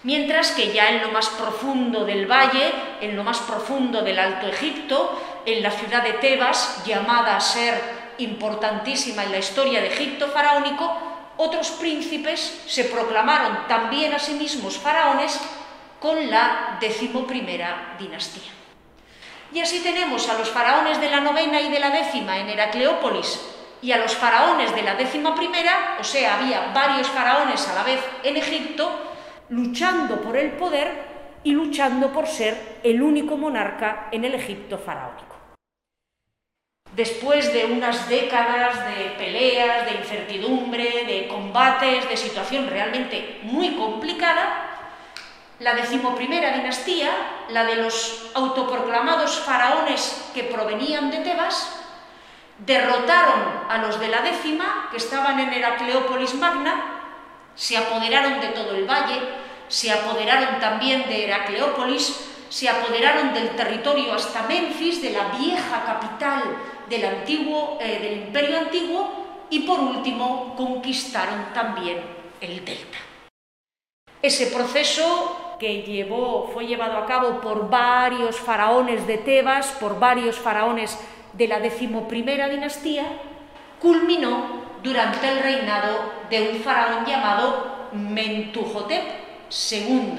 [0.05, 4.47] Mientras que ya en lo más profundo del valle, en lo más profundo del Alto
[4.47, 7.81] Egipto, en la ciudad de Tebas, llamada a ser
[8.19, 10.93] importantísima en la historia de Egipto faraónico,
[11.37, 15.41] otros príncipes se proclamaron también a sí mismos faraones
[16.01, 18.53] con la decimoprimera dinastía.
[19.53, 23.41] Y así tenemos a los faraones de la novena y de la décima en Heracleópolis
[23.81, 27.83] y a los faraones de la décima primera, o sea, había varios faraones a la
[27.85, 28.91] vez en Egipto,
[29.51, 35.36] luchando por el poder y luchando por ser el único monarca en el Egipto faraónico.
[36.97, 44.79] Después de unas décadas de peleas, de incertidumbre, de combates, de situación realmente muy complicada,
[45.59, 47.11] la decimoprimera dinastía,
[47.51, 51.85] la de los autoproclamados faraones que provenían de Tebas,
[52.65, 57.03] derrotaron a los de la décima, que estaban en Heracleópolis Magna,
[57.55, 59.21] se apoderaron de todo el valle,
[59.69, 66.43] se apoderaron también de Heracleópolis, se apoderaron del territorio hasta Memphis, de la vieja capital
[66.89, 72.01] del, antiguo, eh, del imperio antiguo, y por último conquistaron también
[72.41, 72.99] el delta.
[74.23, 80.37] Ese proceso que llevó, fue llevado a cabo por varios faraones de Tebas, por varios
[80.37, 80.99] faraones
[81.33, 83.05] de la decimoprimera dinastía,
[83.81, 89.05] culminó durante el reinado de un faraón llamado Mentuhotep
[89.71, 90.19] II,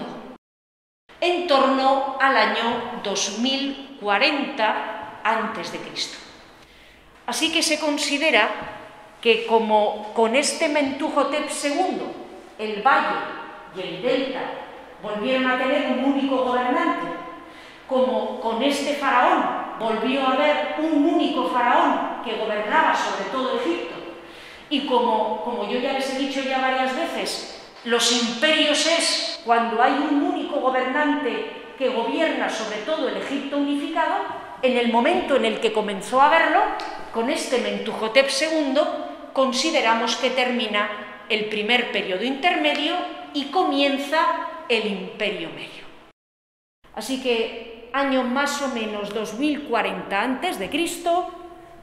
[1.21, 6.26] en torno al año 2040 a.C.
[7.27, 8.47] Así que se considera
[9.21, 12.01] que como con este Mentuhotep II,
[12.57, 13.19] el valle
[13.75, 14.39] y el delta
[15.03, 17.07] volvieron a tener un único gobernante,
[17.85, 23.95] como con este faraón volvió a haber un único faraón que gobernaba sobre todo Egipto,
[24.69, 29.83] y como, como yo ya les he dicho ya varias veces, los imperios es cuando
[29.83, 35.45] hay un único gobernante que gobierna sobre todo el Egipto unificado, en el momento en
[35.45, 36.61] el que comenzó a verlo,
[37.13, 38.79] con este Mentuhotep II,
[39.33, 42.95] consideramos que termina el primer periodo intermedio
[43.33, 44.19] y comienza
[44.69, 45.85] el imperio medio.
[46.95, 51.29] Así que año más o menos 2040 antes de Cristo,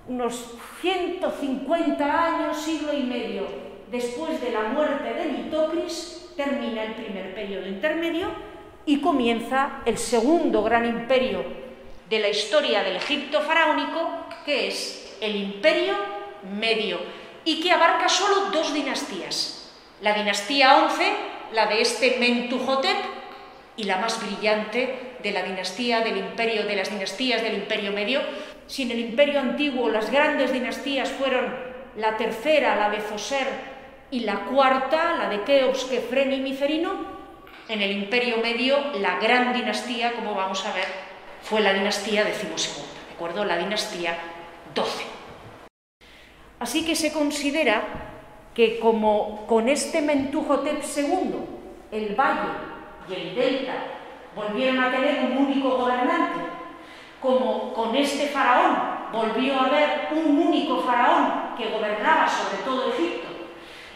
[0.08, 3.46] unos 150 años, siglo y medio
[3.90, 8.28] después de la muerte de Nitocris, termina el primer periodo intermedio
[8.86, 11.63] y comienza el segundo gran imperio
[12.08, 15.94] de la historia del Egipto faraónico, que es el imperio
[16.52, 16.98] medio,
[17.44, 22.96] y que abarca solo dos dinastías, la dinastía 11 la de este Mentuhotep
[23.76, 28.20] y la más brillante de la dinastía del imperio, de las dinastías del imperio medio.
[28.66, 31.54] Si en el imperio antiguo las grandes dinastías fueron
[31.96, 33.74] la tercera, la de Foser,
[34.10, 37.14] y la cuarta, la de Keops, Kefren y Micerino,
[37.68, 40.86] en el imperio medio la gran dinastía, como vamos a ver,
[41.44, 43.44] fue la dinastía decimosegunda, ¿de acuerdo?
[43.44, 44.16] La dinastía
[44.74, 45.04] 12.
[46.58, 47.82] Así que se considera
[48.54, 51.34] que como con este Mentuhotep II,
[51.92, 52.48] el valle
[53.08, 53.74] y el delta
[54.34, 56.40] volvieron a tener un único gobernante,
[57.20, 63.28] como con este faraón volvió a haber un único faraón que gobernaba sobre todo Egipto,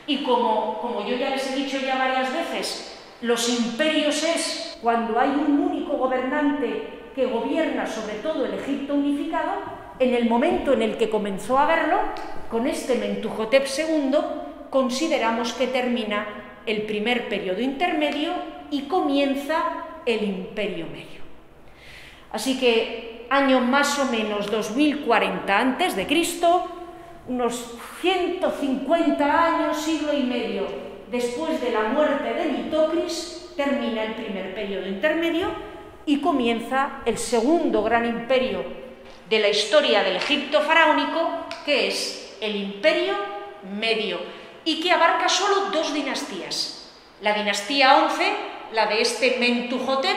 [0.07, 5.19] y como, como yo ya les he dicho ya varias veces, los imperios es cuando
[5.19, 9.55] hay un único gobernante que gobierna sobre todo el Egipto unificado,
[9.99, 11.99] en el momento en el que comenzó a verlo,
[12.49, 14.19] con este Mentuhotep II,
[14.71, 18.35] consideramos que termina el primer periodo intermedio
[18.71, 19.57] y comienza
[20.07, 21.21] el imperio medio.
[22.31, 26.69] Así que año más o menos 2040 antes de Cristo,
[27.27, 30.67] unos 150 años, siglo y medio
[31.11, 35.78] después de la muerte de Mitocris, termina el primer periodo intermedio
[36.09, 38.65] y comienza el segundo gran imperio
[39.29, 43.15] de la historia del Egipto faraónico, que es el imperio
[43.79, 44.19] medio,
[44.65, 46.91] y que abarca solo dos dinastías,
[47.21, 48.33] la dinastía 11,
[48.73, 50.17] la de este Mentuhotep,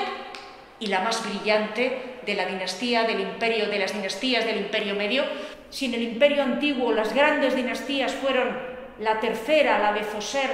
[0.79, 5.25] y la más brillante de la dinastía del imperio, de las dinastías del imperio medio.
[5.69, 8.57] Si en el imperio antiguo las grandes dinastías fueron
[8.97, 10.51] la tercera, la de Foser,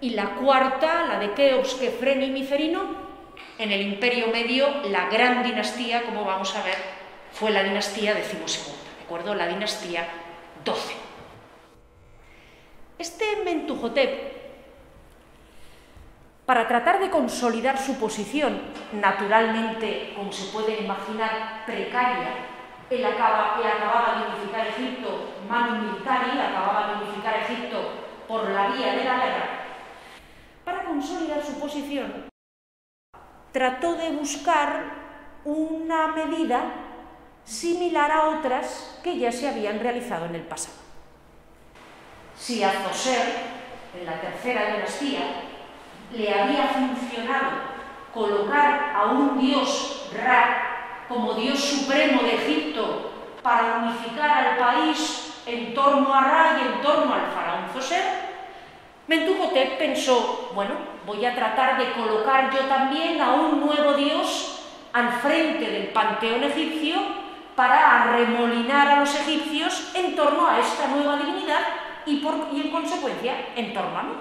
[0.00, 3.07] y la cuarta, la de Keops, Kefren y Micerino,
[3.58, 6.76] en el imperio medio la gran dinastía, como vamos a ver,
[7.32, 9.34] fue la dinastía decimosegunda, ¿de acuerdo?
[9.34, 10.06] La dinastía
[10.64, 10.94] 12.
[12.98, 14.38] Este Mentuhotep
[16.48, 18.58] para tratar de consolidar su posición,
[18.92, 22.30] naturalmente, como se puede imaginar, precaria,
[22.88, 27.92] él, acaba, acababa de unificar Egipto, Manu Militari, acababa de unificar Egipto
[28.26, 29.48] por la vía de la guerra.
[30.64, 32.24] Para consolidar su posición,
[33.52, 34.98] trató de buscar
[35.44, 36.60] una medida
[37.44, 40.76] similar a otras que ya se habían realizado en el pasado.
[42.36, 43.22] Si a Zoser,
[43.98, 45.20] en la tercera dinastía,
[46.12, 47.50] le había funcionado
[48.12, 53.10] colocar a un dios Ra como dios supremo de Egipto
[53.42, 58.04] para unificar al país en torno a Ra y en torno al faraón Zoser,
[59.06, 60.74] Mentuhotep pensó, bueno,
[61.08, 64.60] voy a tratar de colocar yo también a un nuevo dios
[64.92, 66.96] al frente del panteón egipcio
[67.56, 71.60] para arremolinar a los egipcios en torno a esta nueva divinidad
[72.04, 74.12] y, por, y en consecuencia en torno a mí.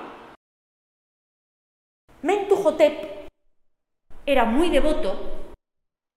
[2.22, 3.28] Mentuhotep
[4.26, 5.52] era muy devoto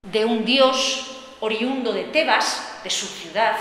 [0.03, 3.57] de un dios oriundo de Tebas, de su ciudad,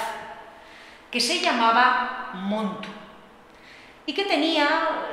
[1.10, 2.99] que se llamaba Montu
[4.06, 4.68] y que tenía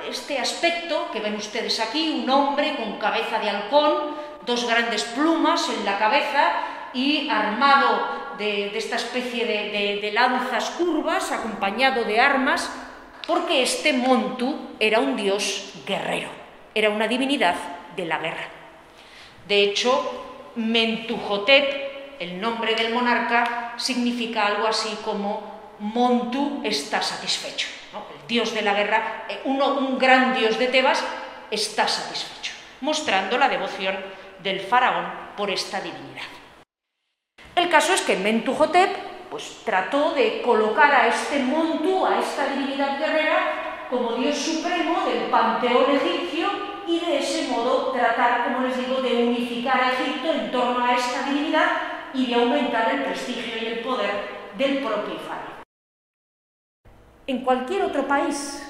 [0.09, 4.17] este aspecto que ven ustedes aquí, un hombre con cabeza de halcón,
[4.47, 6.53] dos grandes plumas en la cabeza
[6.95, 12.71] y armado de, esta especie de, de lanzas curvas, acompañado de armas,
[13.27, 17.55] porque este Montu era un dios guerrero era una divinidad
[17.97, 18.49] de la guerra.
[19.49, 25.41] De hecho, Mentuhotep, el nombre del monarca, significa algo así como
[25.79, 27.69] Montu está satisfecho.
[28.11, 31.05] El dios de la guerra, eh, un gran dios de Tebas,
[31.51, 33.97] está satisfecho, mostrando la devoción
[34.43, 36.25] del faraón por esta divinidad.
[37.55, 42.99] El caso es que Mentuhotep pues, trató de colocar a este Montu, a esta divinidad
[42.99, 46.49] guerrera, como Dios supremo del panteón egipcio
[46.87, 50.95] y de ese modo tratar, como les digo, de unificar a Egipto en torno a
[50.95, 51.69] esta divinidad
[52.15, 54.11] y de aumentar el prestigio y el poder
[54.57, 55.56] del propio faraón.
[57.27, 58.63] En cualquier otro país,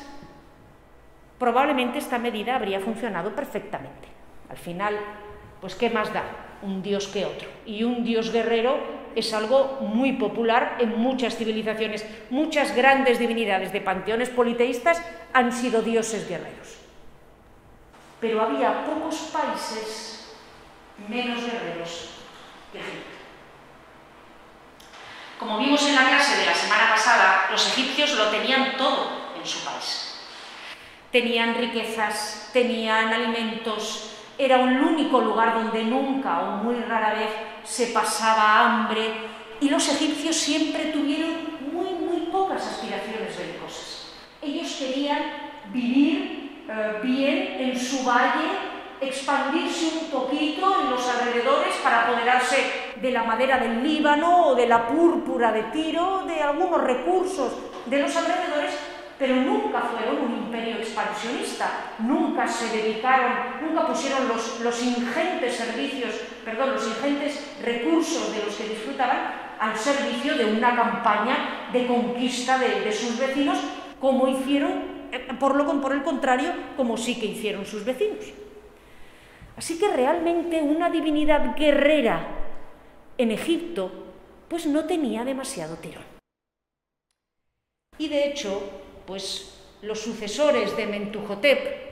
[1.39, 4.09] probablemente esta medida habría funcionado perfectamente.
[4.49, 4.99] Al final,
[5.61, 6.25] pues ¿qué más da
[6.63, 7.49] un dios que otro?
[7.67, 8.79] Y un dios guerrero
[9.15, 12.07] es algo muy popular en muchas civilizaciones.
[12.31, 15.03] Muchas grandes divinidades de panteones politeístas
[15.33, 16.77] han sido dioses guerreros.
[18.21, 20.35] Pero había pocos países
[21.09, 22.11] menos guerreros
[22.73, 23.16] que Egipto.
[25.39, 29.09] Como vimos en la clase de la semana pasada, los egipcios lo tenían todo
[29.39, 30.15] en su país.
[31.13, 37.31] Tenían riquezas, tenían alimentos, era el único lugar donde nunca o muy rara vez
[37.65, 39.13] se pasaba hambre
[39.61, 44.13] y los egipcios siempre tuvieron muy, muy pocas aspiraciones belicosas.
[44.43, 45.19] Ellos querían
[45.73, 52.57] vivir eh, bien en su valle, expandirse un poquito en los alrededores para apoderarse
[53.01, 57.53] de la madera del Líbano o de la púrpura de Tiro, de algunos recursos
[57.87, 58.75] de los alrededores
[59.19, 63.33] pero nunca fueron un imperio expansionista, nunca se dedicaron,
[63.63, 70.35] nunca pusieron los, ingentes servicios, perdón, los ingentes recursos de los que disfrutaban al servicio
[70.35, 73.59] de una campaña de conquista de, sus vecinos,
[74.01, 74.73] como hicieron,
[75.13, 78.46] eh, por, lo, por el contrario, como sí que hicieron sus vecinos.
[79.57, 82.27] Así que realmente una divinidad guerrera
[83.17, 83.91] en Egipto,
[84.49, 86.05] pues no tenía demasiado tirón.
[87.99, 88.63] Y de hecho,
[89.07, 91.87] pues los sucesores de Mentuhotep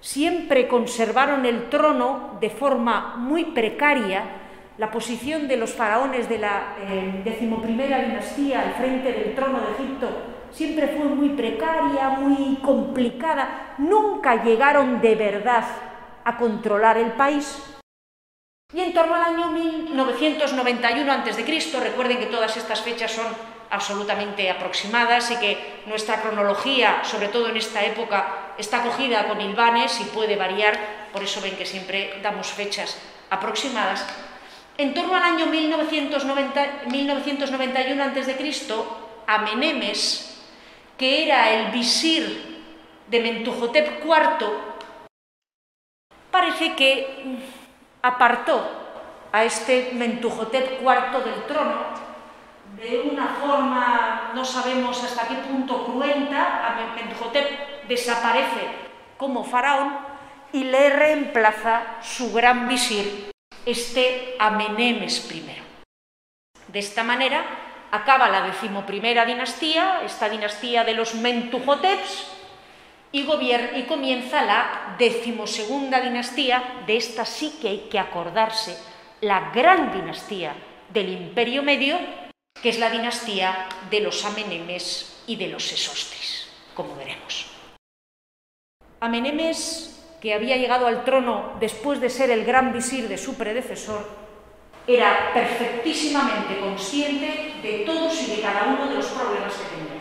[0.00, 4.40] siempre conservaron el trono de forma muy precaria,
[4.78, 9.72] la posición de los faraones de la eh, decimoprimera dinastía al frente del trono de
[9.72, 15.64] Egipto siempre fue muy precaria, muy complicada, nunca llegaron de verdad
[16.24, 17.62] a controlar el país.
[18.72, 23.26] Y en torno al año 1991 a.C., recuerden que todas estas fechas son
[23.70, 30.00] absolutamente aproximadas y que nuestra cronología, sobre todo en esta época, está cogida con hilvanes
[30.00, 32.98] y puede variar, por eso ven que siempre damos fechas
[33.30, 34.06] aproximadas.
[34.76, 38.74] En torno al año 1990, 1991 a.C.,
[39.26, 40.42] Amenemes,
[40.98, 42.62] que era el visir
[43.08, 44.73] de Mentuhotep IV,
[46.34, 47.38] parece que
[48.02, 48.58] apartó
[49.30, 51.94] a este Mentuhotep IV del trono
[52.74, 58.66] de una forma, no sabemos hasta qué punto cruenta, Mentuhotep desaparece
[59.16, 59.96] como faraón
[60.52, 63.30] y le reemplaza su gran visir,
[63.64, 65.62] este Amenemes I.
[66.66, 67.44] De esta manera
[67.92, 72.26] acaba la decimoprimera dinastía, esta dinastía de los Mentuhoteps,
[73.14, 78.76] y, comienza la decimosegunda dinastía, de esta sí que hay que acordarse,
[79.20, 80.52] la gran dinastía
[80.92, 81.96] del Imperio Medio,
[82.60, 87.46] que es la dinastía de los Amenemes y de los Sesostris, como veremos.
[88.98, 94.08] Amenemes, que había llegado al trono después de ser el gran visir de su predecesor,
[94.88, 99.94] era perfectísimamente consciente de todos y de cada uno de los problemas que tenía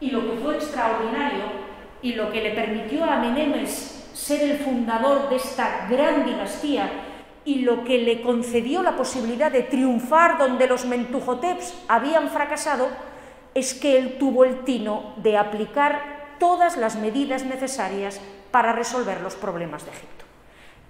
[0.00, 1.67] Y lo que fue extraordinario
[2.02, 6.90] y lo que le permitió a Amenemes ser el fundador de esta gran dinastía
[7.44, 12.88] y lo que le concedió la posibilidad de triunfar donde los Mentuhoteps habían fracasado
[13.54, 18.20] es que él tuvo el tino de aplicar todas las medidas necesarias
[18.50, 20.24] para resolver los problemas de Egipto.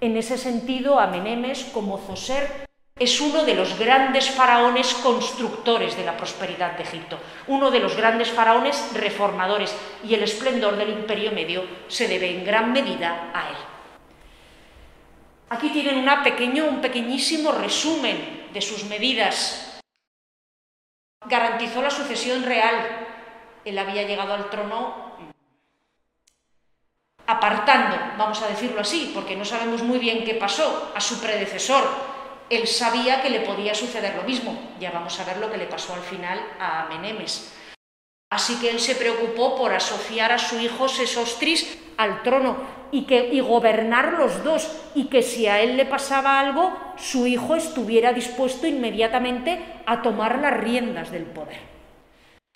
[0.01, 2.68] En ese sentido, Amenemes, como Zoser,
[2.99, 7.97] es uno de los grandes faraones constructores de la prosperidad de Egipto, uno de los
[7.97, 9.75] grandes faraones reformadores,
[10.05, 13.57] y el esplendor del Imperio Medio se debe en gran medida a él.
[15.51, 19.81] Aquí tienen pequeño, un pequeñísimo resumen de sus medidas.
[21.27, 23.07] Garantizó la sucesión real.
[23.65, 25.09] Él había llegado al trono
[27.27, 32.18] apartando, vamos a decirlo así, porque no sabemos muy bien qué pasó, a su predecesor.
[32.51, 34.59] Él sabía que le podía suceder lo mismo.
[34.81, 37.53] Ya vamos a ver lo que le pasó al final a Menemes.
[38.31, 42.59] Así que él se preocupó por asociar a su hijo Sesostris al trono
[42.91, 47.55] y, que, gobernar los dos, y que si a él le pasaba algo, su hijo
[47.55, 51.61] estuviera dispuesto inmediatamente a tomar las riendas del poder.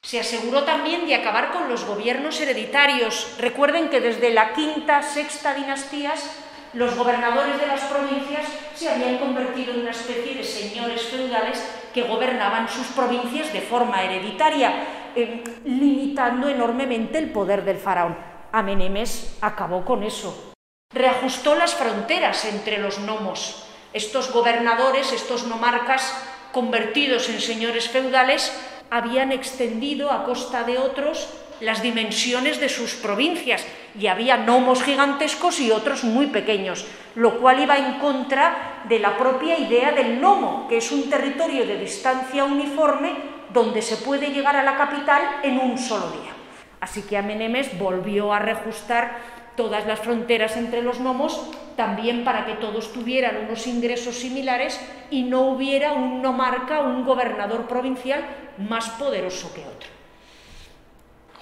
[0.02, 3.36] Se aseguró también de acabar con los gobiernos hereditarios.
[3.38, 6.38] Recuerden que desde la quinta, sexta dinastías,
[6.74, 11.62] los gobernadores de las provincias se habían convertido en una especie de señores feudales
[11.92, 14.72] que gobernaban sus provincias de forma hereditaria,
[15.14, 18.16] eh, limitando enormemente el poder del faraón.
[18.52, 20.52] Amenemes acabó con eso.
[20.94, 23.66] Reajustó las fronteras entre los nomos.
[23.92, 26.14] Estos gobernadores, estos nomarcas,
[26.52, 28.52] convertidos en señores feudales,
[28.90, 31.28] habían extendido a costa de otros
[31.62, 33.64] las dimensiones de sus provincias
[33.98, 36.84] y había nomos gigantescos y otros muy pequeños,
[37.14, 41.64] lo cual iba en contra de la propia idea del nomo, que es un territorio
[41.64, 43.12] de distancia uniforme
[43.52, 46.32] donde se puede llegar a la capital en un solo día.
[46.80, 49.18] Así que Amenemes volvió a reajustar
[49.56, 55.22] todas las fronteras entre los nomos, también para que todos tuvieran unos ingresos similares y
[55.22, 58.24] no hubiera un nomarca, un gobernador provincial
[58.58, 59.91] más poderoso que otro.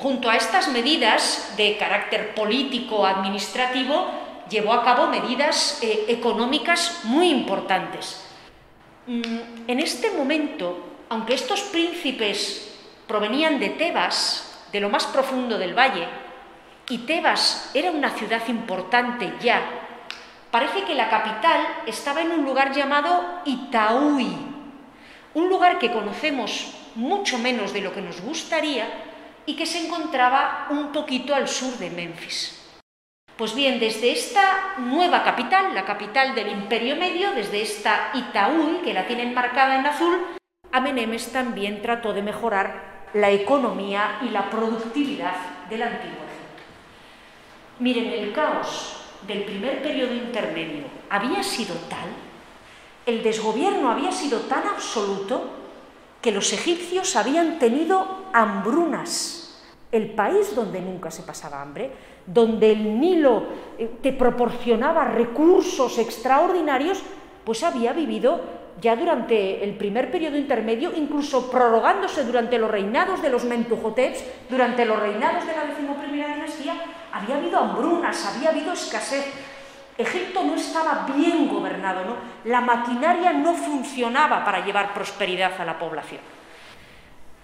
[0.01, 4.09] Junto a estas medidas de carácter político-administrativo,
[4.49, 8.25] llevó a cabo medidas eh, económicas muy importantes.
[9.07, 12.73] Mm, en este momento, aunque estos príncipes
[13.07, 16.09] provenían de Tebas, de lo más profundo del valle,
[16.89, 19.61] y Tebas era una ciudad importante ya,
[20.51, 24.35] parece que la capital estaba en un lugar llamado Itaúi,
[25.35, 29.10] un lugar que conocemos mucho menos de lo que nos gustaría
[29.51, 32.57] y que se encontraba un poquito al sur de Memphis.
[33.37, 38.95] Pues bien, desde esta nueva capital, la capital del Imperio Medio, desde esta Itaúi, que
[38.95, 40.21] la tienen marcada en azul,
[40.71, 45.35] Amenemes también trató de mejorar la economía y la productividad
[45.69, 46.63] del antiguo Egipto.
[47.81, 52.09] Miren, el caos del primer periodo intermedio había sido tal,
[53.05, 55.57] el desgobierno había sido tan absoluto
[56.23, 59.40] que los egipcios habían tenido hambrunas.
[59.93, 61.91] El país donde nunca se pasaba hambre,
[62.27, 63.45] donde el Nilo
[63.79, 67.03] eh, te proporcionaba recursos extraordinarios,
[67.45, 68.41] pues había vivido
[68.81, 74.85] ya durante el primer periodo intermedio, incluso prorrogándose durante los reinados de los Mentuhoteps, durante
[74.85, 76.75] los reinados de la decimoprimera dinastía,
[77.13, 79.27] había habido hambrunas, había habido escasez.
[79.99, 82.17] Egipto no estaba bien gobernado, ¿no?
[82.45, 86.21] la maquinaria no funcionaba para llevar prosperidad a la población.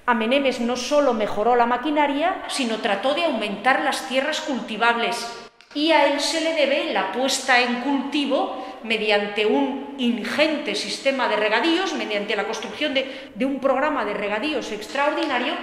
[0.07, 5.27] Amenemes no solo mejoró la maquinaria, sino trató de aumentar las tierras cultivables
[5.75, 11.37] y a él se le debe la puesta en cultivo mediante un ingente sistema de
[11.37, 15.55] regadíos, mediante la construcción de, un programa de regadíos extraordinario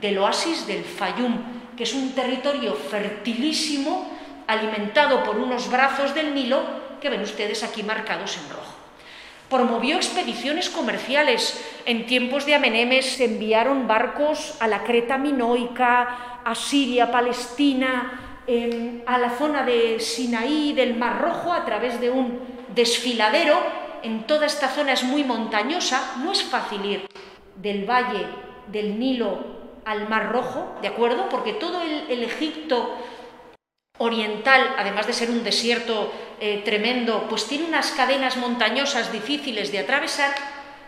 [0.00, 1.38] del oasis del Fayum,
[1.76, 4.12] que es un territorio fertilísimo
[4.46, 6.62] alimentado por unos brazos del Nilo
[7.00, 8.75] que ven ustedes aquí marcados en rojo.
[9.50, 11.64] Promovió expediciones comerciales.
[11.84, 18.42] En tiempos de Amenemes se enviaron barcos a la Creta minoica, a Siria, Palestina,
[19.06, 22.40] a la zona de Sinaí, del Mar Rojo, a través de un
[22.74, 23.56] desfiladero.
[24.02, 27.08] En toda esta zona es muy montañosa, no es fácil ir
[27.56, 28.26] del valle
[28.68, 31.28] del Nilo al Mar Rojo, ¿de acuerdo?
[31.28, 32.96] Porque todo el, Egipto
[33.98, 39.78] oriental, además de ser un desierto eh, tremendo, pues tiene unas cadenas montañosas difíciles de
[39.78, 40.34] atravesar,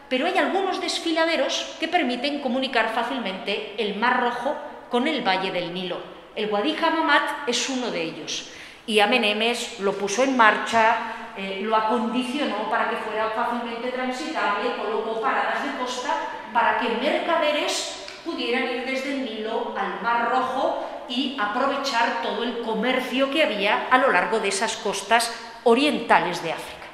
[0.09, 4.57] pero hay algunos desfiladeros que permiten comunicar fácilmente el Mar Rojo
[4.91, 6.01] con el Valle del Nilo.
[6.35, 8.51] El Wadi Hamamat es uno de ellos.
[8.87, 15.21] Y Amenemes lo puso en marcha, eh, lo acondicionó para que fuera fácilmente transitable, colocó
[15.21, 16.15] paradas de costa
[16.53, 17.98] para que mercaderes
[18.29, 23.89] pudieran ir desde el Nilo al Mar Rojo y aprovechar todo el comercio que había
[23.89, 26.87] a lo largo de esas costas orientales de África.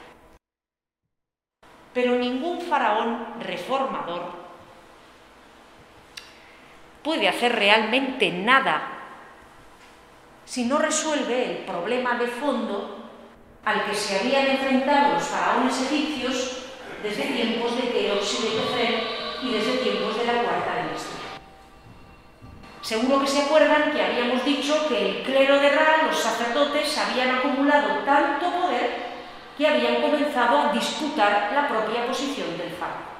[1.92, 4.44] Pero ningún faraón reformador
[7.02, 8.90] puede hacer realmente nada
[10.44, 12.98] si no resuelve el problema de fondo
[13.64, 16.66] al que se habían enfrentado los faraones egipcios
[17.02, 21.23] desde tiempos de Keops y de y desde tiempos de la cuarta dinastía.
[22.84, 27.36] Seguro que se acuerdan que habíamos dicho que el clero de Ra, los sacerdotes, habían
[27.36, 29.14] acumulado tanto poder
[29.56, 33.14] que habían comenzado a disputar la propia posición del faraón.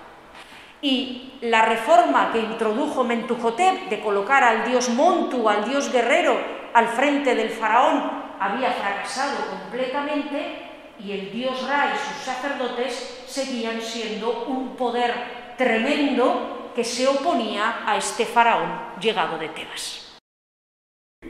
[0.83, 6.39] Y la reforma que introdujo Mentuhotep de colocar al dios Montu, al dios guerrero,
[6.75, 10.59] al frente del faraón había fracasado completamente
[11.01, 17.83] y el dios Ra y sus sacerdotes seguían siendo un poder tremendo que se oponía
[17.87, 20.19] a este faraón llegado de Tebas.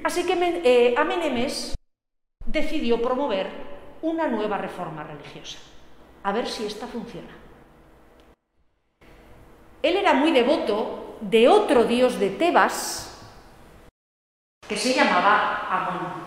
[0.03, 0.33] Así que
[0.65, 1.75] eh, Amenemes
[2.45, 3.51] decidió promover
[4.03, 5.59] una nueva reforma religiosa,
[6.23, 7.31] a ver si esta funciona.
[9.83, 13.11] Él era muy devoto de otro dios de Tebas,
[14.67, 16.25] que se llamaba Amón.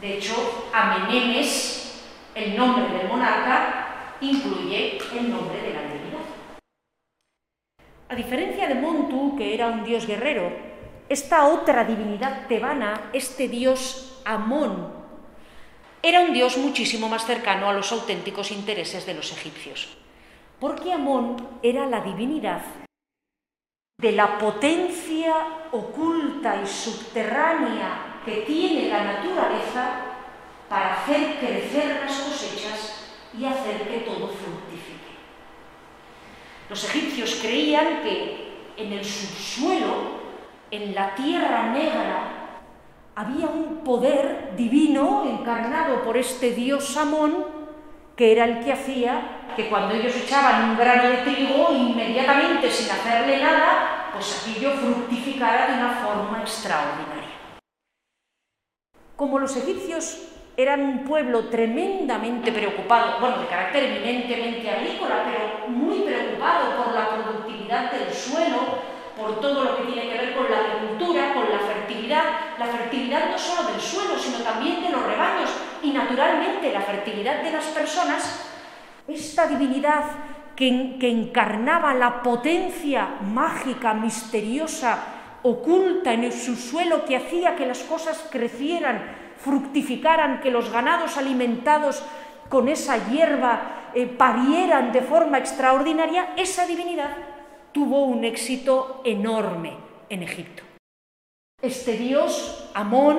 [0.00, 0.34] De hecho,
[0.72, 2.02] Amenemes,
[2.34, 5.99] el nombre del monarca, incluye el nombre de la.
[8.10, 10.50] A diferencia de Montu, que era un dios guerrero,
[11.08, 14.92] esta otra divinidad tebana, este dios Amón,
[16.02, 19.96] era un dios muchísimo más cercano a los auténticos intereses de los egipcios,
[20.58, 22.62] porque Amón era la divinidad
[24.00, 30.02] de la potencia oculta y subterránea que tiene la naturaleza
[30.68, 33.06] para hacer crecer las cosechas
[33.38, 34.69] y hacer que todo fructifique.
[36.70, 40.20] Los egipcios creían que en el subsuelo,
[40.70, 42.60] en la tierra negra,
[43.16, 47.44] había un poder divino encarnado por este dios Samón,
[48.14, 52.88] que era el que hacía que cuando ellos echaban un grano de trigo, inmediatamente, sin
[52.88, 57.30] hacerle nada, pues aquello fructificara de una forma extraordinaria.
[59.16, 66.00] Como los egipcios eran un pueblo tremendamente preocupado, bueno, de carácter eminentemente agrícola, pero muy
[66.00, 68.80] preocupado por la productividad del suelo,
[69.16, 72.24] por todo lo que tiene que ver con la agricultura, con la fertilidad,
[72.58, 75.50] la fertilidad no solo del suelo, sino también de los rebaños
[75.82, 78.46] y naturalmente la fertilidad de las personas,
[79.06, 80.04] esta divinidad
[80.56, 84.98] que, encarnaba la potencia mágica, misteriosa,
[85.42, 92.02] oculta en el subsuelo que hacía que las cosas crecieran, fructificaran, que los ganados alimentados
[92.48, 97.10] con esa hierba eh, parieran de forma extraordinaria, esa divinidad
[97.72, 99.76] tuvo un éxito enorme
[100.08, 100.62] en Egipto.
[101.62, 103.18] Este dios, Amón,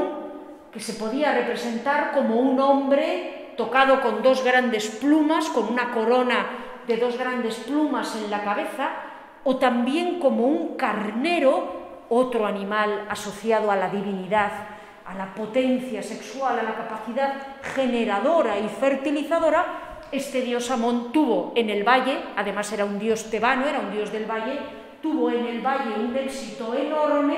[0.71, 6.47] que se podía representar como un hombre tocado con dos grandes plumas, con una corona
[6.87, 8.89] de dos grandes plumas en la cabeza,
[9.43, 14.51] o también como un carnero, otro animal asociado a la divinidad,
[15.11, 17.33] a la potencia sexual, a la capacidad
[17.75, 19.65] generadora y fertilizadora,
[20.11, 24.11] este dios Amón tuvo en el valle, además era un dios tebano, era un dios
[24.11, 24.59] del valle,
[25.01, 27.37] tuvo en el valle un éxito enorme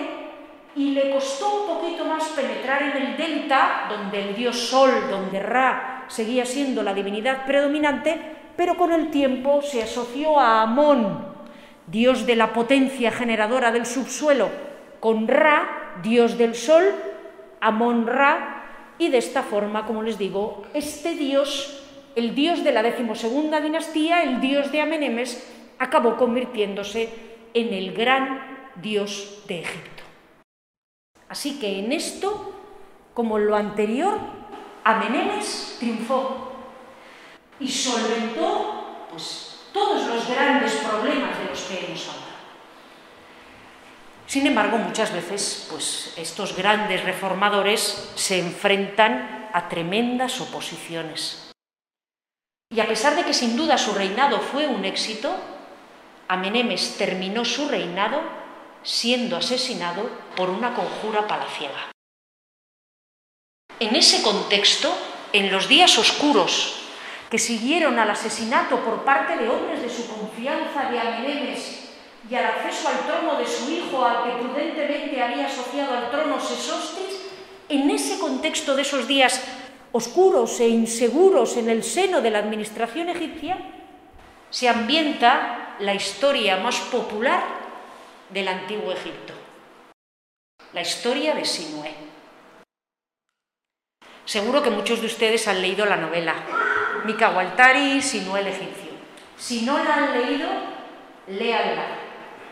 [0.75, 5.39] y le costó un poquito más penetrar en el delta, donde el dios Sol, donde
[5.39, 8.19] Ra seguía siendo la divinidad predominante,
[8.55, 11.25] pero con el tiempo se asoció a Amón,
[11.87, 14.49] dios de la potencia generadora del subsuelo,
[14.99, 17.12] con Ra, dios del Sol,
[17.63, 21.83] Amón Ra, y de esta forma, como les digo, este dios
[22.15, 25.43] el dios de la decimosegunda dinastía, el dios de Amenemes,
[25.79, 27.09] acabó convirtiéndose
[27.53, 30.03] en el gran dios de Egipto.
[31.27, 32.53] Así que en esto,
[33.13, 34.17] como en lo anterior,
[34.83, 36.51] Amenemes triunfó
[37.59, 42.22] y solventó pues, todos los grandes problemas de los que hemos hablado.
[44.27, 51.51] Sin embargo, muchas veces pues, estos grandes reformadores se enfrentan a tremendas oposiciones.
[52.71, 55.35] Y a pesar de que sin duda su reinado fue un éxito,
[56.27, 58.21] Amenemes terminó su reinado
[58.81, 61.91] siendo asesinado por una conjura palaciega.
[63.79, 64.95] En ese contexto,
[65.33, 66.79] en los días oscuros
[67.29, 71.82] que siguieron al asesinato por parte de hombres de su confianza de Amenemes
[72.29, 76.39] y al acceso al trono de su hijo al que prudentemente había asociado al trono
[76.39, 77.21] Sesostris,
[77.69, 79.43] en ese contexto de esos días
[79.91, 83.57] oscuros e inseguros en el seno de la administración egipcia,
[84.49, 87.43] se ambienta la historia más popular
[88.29, 89.33] del antiguo Egipto,
[90.73, 91.93] la historia de Sinué.
[94.25, 96.35] Seguro que muchos de ustedes han leído la novela
[97.05, 98.91] Mika Waltari, Sinué el egipcio.
[99.37, 100.47] Si no la han leído,
[101.27, 102.02] léanla,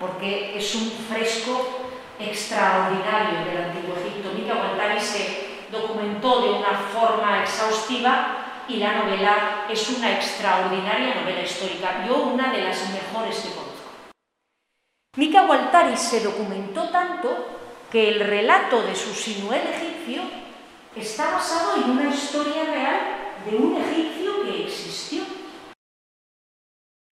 [0.02, 4.32] porque es un fresco extraordinario del antiguo Egipto.
[4.34, 11.42] Mika Waltari se documentó de una forma exhaustiva y la novela es una extraordinaria novela
[11.42, 13.72] histórica, yo una de las mejores que conozco.
[15.18, 17.60] Mika Waltari se documentó tanto
[17.92, 20.24] que el relato de su Sinuel egipcio
[20.96, 23.00] está basado en una historia real
[23.46, 25.24] de un egipcio que existió.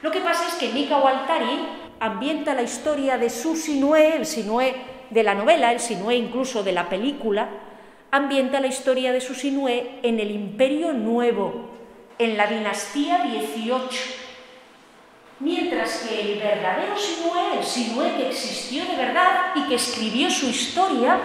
[0.01, 4.75] Lo que pasa es que Mika Waltari ambienta la historia de su Sinué, el Sinué
[5.09, 7.49] de la novela, el Sinué incluso de la película,
[8.11, 11.69] ambienta la historia de Susinué en el Imperio Nuevo,
[12.17, 13.87] en la dinastía 18,
[15.39, 20.47] mientras que el verdadero Sinué, el Sinué que existió de verdad y que escribió su
[20.47, 21.19] historia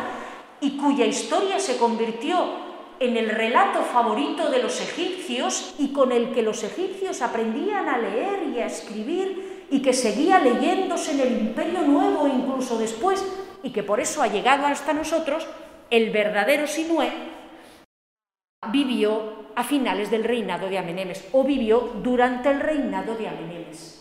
[0.61, 2.64] y cuya historia se convirtió
[3.01, 7.99] en el relato favorito de los egipcios y con el que los egipcios aprendían a
[7.99, 13.25] leer y a escribir y que seguía leyéndose en el Imperio Nuevo incluso después
[13.62, 15.47] y que por eso ha llegado hasta nosotros,
[15.91, 17.11] el verdadero Sinué
[18.71, 24.01] vivió a finales del reinado de Amenemes o vivió durante el reinado de Amenemes.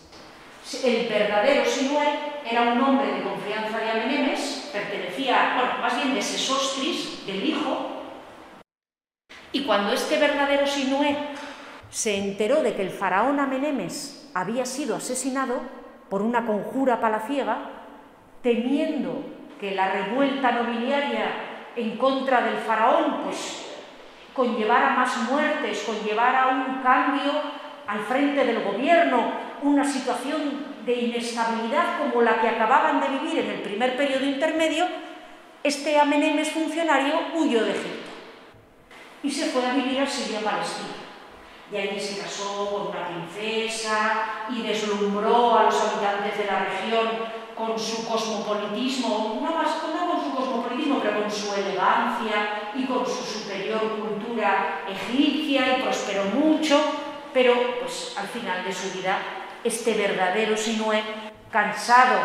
[0.84, 2.08] El verdadero Sinué
[2.50, 7.94] era un hombre de confianza de Amenemes, pertenecía, bueno, más bien de Sesostris, del hijo,
[9.52, 11.16] y cuando este verdadero Sinué
[11.90, 15.62] se enteró de que el faraón Amenemes había sido asesinado
[16.10, 17.58] por una conjura palaciega,
[18.42, 19.26] temiendo
[19.60, 21.26] que la revuelta nobiliaria
[21.76, 23.66] en contra del faraón, pues
[24.34, 27.32] conllevara más muertes, conllevara un cambio
[27.88, 29.32] al frente del gobierno,
[29.62, 34.86] una situación de inestabilidad como la que acababan de vivir en el primer periodo intermedio,
[35.64, 38.12] este Amenemes funcionario huyó de Egipto
[39.24, 41.03] y se fue a vivir a Siria-Palestina.
[41.74, 47.08] Y allí se casó con una princesa y deslumbró a los habitantes de la región
[47.56, 53.04] con su cosmopolitismo, no más no con su cosmopolitismo, pero con su elegancia y con
[53.06, 56.80] su superior cultura egipcia y prosperó mucho,
[57.34, 59.18] pero pues al final de su vida
[59.64, 61.02] este verdadero Sinué,
[61.52, 62.20] cansado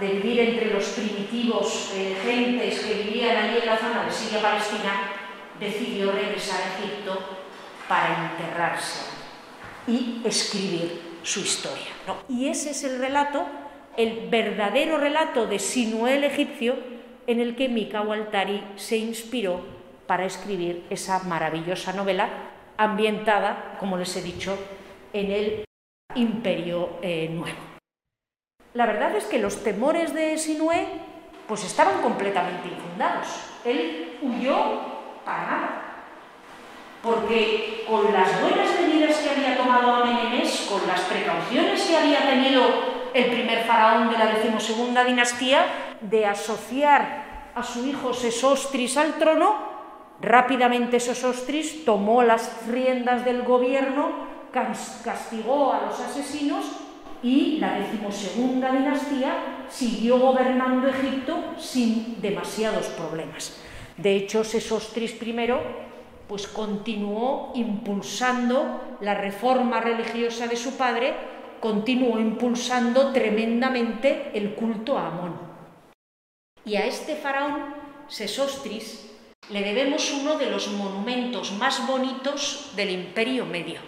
[0.00, 5.10] de vivir entre los primitivos eh, gentes que vivían allí en la zona de Siria-Palestina,
[5.60, 7.33] decidió regresar a Egipto
[7.88, 9.04] para enterrarse
[9.86, 11.86] y escribir su historia.
[12.28, 13.46] Y ese es el relato
[13.96, 16.76] el verdadero relato de Sinué el egipcio
[17.26, 19.60] en el que Mika Waltari se inspiró
[20.06, 22.28] para escribir esa maravillosa novela
[22.76, 24.58] ambientada, como les he dicho,
[25.12, 25.64] en el
[26.14, 27.58] Imperio eh, Nuevo.
[28.74, 30.86] La verdad es que los temores de Sinué
[31.46, 33.28] pues estaban completamente infundados.
[33.64, 35.83] Él huyó para nada.
[37.04, 42.62] Porque con las buenas medidas que había tomado Amenemes, con las precauciones que había tenido
[43.12, 45.66] el primer faraón de la decimosegunda dinastía,
[46.00, 49.54] de asociar a su hijo Sesostris al trono,
[50.20, 54.34] rápidamente Sesostris tomó las riendas del gobierno
[55.02, 56.64] castigó a los asesinos
[57.22, 63.58] y la decimosegunda dinastía siguió gobernando Egipto sin demasiados problemas.
[63.96, 65.32] De hecho, Sesostris I
[66.28, 71.14] pues continuó impulsando la reforma religiosa de su padre,
[71.60, 75.38] continuó impulsando tremendamente el culto a Amón.
[76.64, 77.74] Y a este faraón,
[78.08, 79.10] Sesostris,
[79.50, 83.80] le debemos uno de los monumentos más bonitos del Imperio Medio.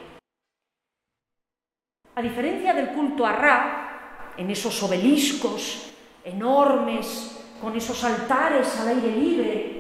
[2.15, 5.93] A diferencia del culto a Ra, en esos obeliscos
[6.25, 9.76] enormes, con esos altares al aire libre,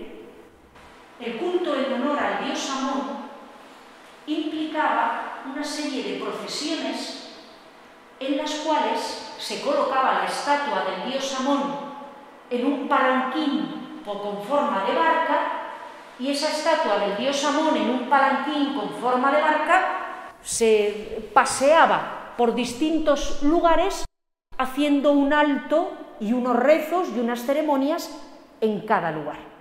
[1.20, 3.26] el culto en honor al dios Amón
[4.26, 7.30] implicaba una serie de procesiones
[8.18, 11.62] en las cuales se colocaba la estatua del dios Amón
[12.50, 15.38] en un palanquín con forma de barca
[16.18, 22.34] y esa estatua del dios Amón en un palanquín con forma de barca se paseaba
[22.36, 24.04] por distintos lugares
[24.58, 28.10] haciendo un alto y unos rezos y unas ceremonias
[28.60, 29.55] en cada lugar.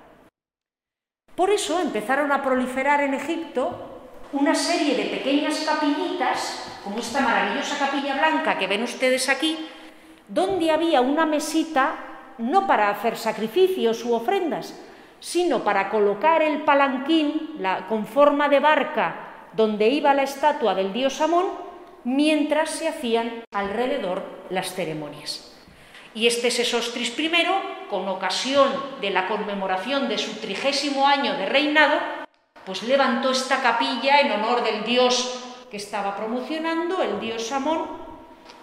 [1.35, 3.95] Por eso empezaron a proliferar en Egipto
[4.31, 9.67] una serie de pequeñas capillitas, como esta maravillosa capilla blanca que ven ustedes aquí,
[10.27, 11.95] donde había una mesita
[12.37, 14.79] no para hacer sacrificios u ofrendas,
[15.19, 21.21] sino para colocar el palanquín con forma de barca donde iba la estatua del dios
[21.21, 21.45] Amón,
[22.03, 25.54] mientras se hacían alrededor las ceremonias.
[26.15, 27.29] Y este Sesostris I,
[27.89, 31.99] con ocasión de la conmemoración de su trigésimo año de reinado,
[32.65, 35.39] pues levantó esta capilla en honor del dios
[35.69, 37.85] que estaba promocionando, el dios Amón,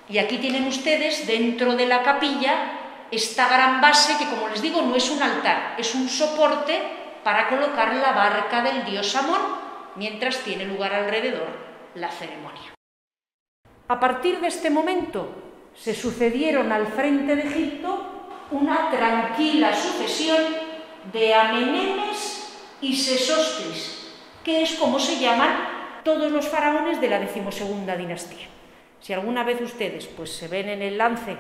[0.09, 2.79] y aquí tienen ustedes dentro de la capilla
[3.11, 6.81] esta gran base que, como les digo, no es un altar, es un soporte
[7.23, 9.41] para colocar la barca del dios Amón,
[9.97, 11.49] mientras tiene lugar alrededor
[11.95, 12.75] la ceremonia.
[13.89, 18.13] A partir de este momento, se sucedieron al frente de Egipto
[18.51, 20.41] una tranquila sucesión
[21.13, 24.13] de Amenemes y Sesostris,
[24.45, 25.51] que es como se llaman
[26.05, 28.47] todos los faraones de la decimosegunda dinastía.
[29.01, 31.37] Si alguna vez ustedes pues, se ven en el lance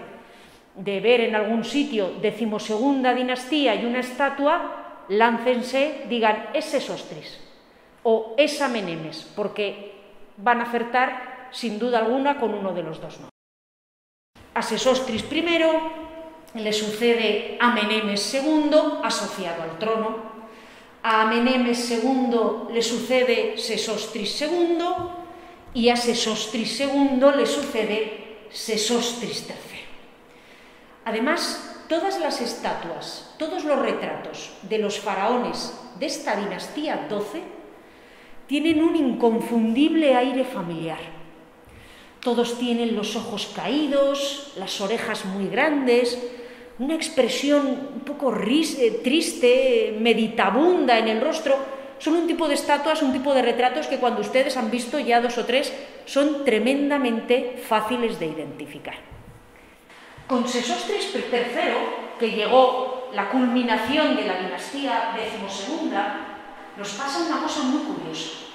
[0.75, 7.39] de ver en algún sitio decimosegunda dinastía y una estatua, láncense, digan es Sesostris
[8.05, 9.93] o es Amenemes, porque
[10.39, 13.32] van a acertar sin duda alguna con uno de los dos nombres
[14.55, 18.71] a Sesostris I, le sucede Amenemes II,
[19.03, 20.33] asociado al trono,
[21.03, 24.79] a Amenemes II le sucede Sesostris II
[25.75, 29.57] y a Sesostris II le sucede Sesostris III.
[31.05, 37.43] Además, todas las estatuas, todos los retratos de los faraones de esta dinastía 12
[38.47, 41.12] tienen un inconfundible aire familiar
[42.23, 46.19] todos tienen los ojos caídos, las orejas muy grandes,
[46.79, 51.57] una expresión un poco eh, triste, meditabunda en el rostro.
[51.99, 55.21] Son un tipo de estatuas, un tipo de retratos que cuando ustedes han visto ya
[55.21, 55.73] dos o tres
[56.07, 58.95] son tremendamente fáciles de identificar.
[60.27, 66.39] Con Sesostris III, que llegó la culminación de la dinastía decimosegunda,
[66.77, 68.52] nos pasa una cosa muy curiosa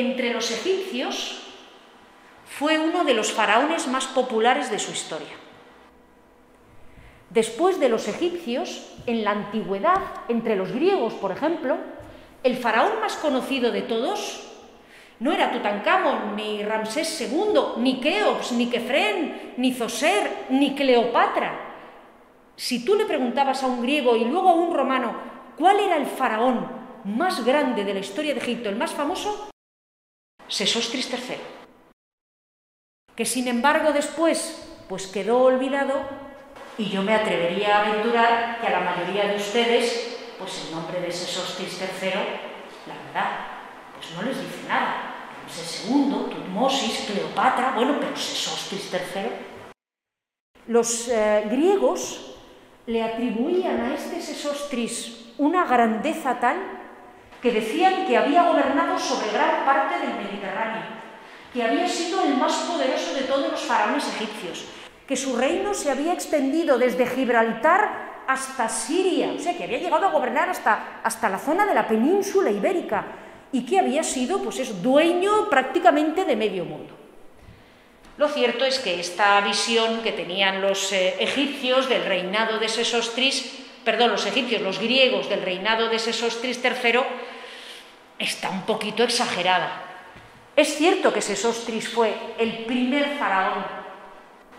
[0.00, 1.42] entre los egipcios
[2.44, 5.34] fue uno de los faraones más populares de su historia.
[7.30, 11.76] Después de los egipcios, en la antigüedad, entre los griegos, por ejemplo,
[12.42, 14.42] el faraón más conocido de todos
[15.18, 21.58] no era Tutankamón, ni Ramsés II, ni Keops, ni Kefren, ni Zoser, ni Cleopatra.
[22.54, 25.14] Si tú le preguntabas a un griego y luego a un romano
[25.58, 26.68] cuál era el faraón
[27.04, 29.48] más grande de la historia de Egipto, el más famoso,
[30.48, 31.38] Sesostris III,
[33.14, 35.94] que sin embargo después pues quedó olvidado
[36.78, 41.00] y yo me atrevería a aventurar que a la mayoría de ustedes pues el nombre
[41.00, 42.10] de Sesostris III,
[42.86, 43.30] la verdad,
[43.94, 45.14] pues no les dice nada.
[45.46, 49.30] el II, Tutmosis, Cleopatra, bueno, pero Sesostris III.
[50.68, 52.34] Los eh, griegos
[52.86, 56.75] le atribuían a este Sesostris una grandeza tal
[57.46, 60.82] que decían que había gobernado sobre gran parte del Mediterráneo,
[61.54, 64.64] que había sido el más poderoso de todos los faraones egipcios,
[65.06, 70.06] que su reino se había extendido desde Gibraltar hasta Siria, o sea, que había llegado
[70.06, 73.04] a gobernar hasta, hasta la zona de la península ibérica
[73.52, 76.96] y que había sido, pues es dueño prácticamente de medio mundo.
[78.18, 83.66] Lo cierto es que esta visión que tenían los eh, egipcios del reinado de Sesostris,
[83.84, 87.02] perdón, los egipcios, los griegos del reinado de Sesostris III,
[88.18, 89.82] está un poquito exagerada.
[90.54, 93.64] Es cierto que Sesostris fue el primer faraón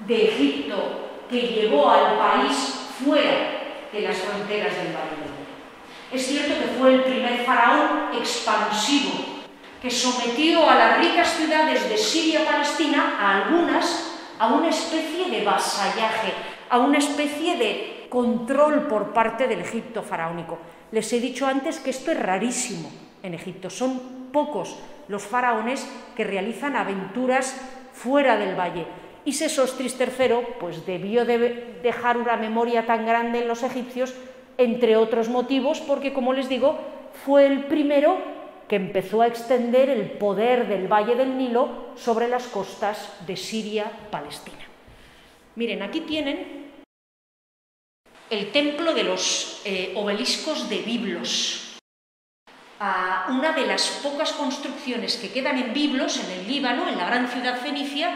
[0.06, 2.56] de Egipto que llevó al país
[3.04, 9.38] fuera de las fronteras del Valle Es cierto que fue el primer faraón expansivo
[9.82, 16.34] que sometió a las ricas ciudades de Siria-Palestina, a algunas, a una especie de vasallaje,
[16.70, 20.58] a una especie de control por parte del Egipto faraónico.
[20.92, 26.24] Les he dicho antes que esto es rarísimo en Egipto, son pocos los faraones que
[26.24, 27.60] realizan aventuras
[27.94, 28.86] fuera del valle.
[29.26, 34.14] Y Sesostris III pues, debió de dejar una memoria tan grande en los egipcios,
[34.58, 36.80] entre otros motivos, porque, como les digo,
[37.26, 38.18] fue el primero
[38.68, 44.66] que empezó a extender el poder del Valle del Nilo sobre las costas de Siria-Palestina.
[45.56, 46.68] Miren, aquí tienen
[48.30, 51.67] el templo de los eh, obeliscos de Biblos,
[52.80, 57.28] una de las pocas construcciones que quedan en Biblos, en el Líbano, en la gran
[57.28, 58.12] ciudad fenicia,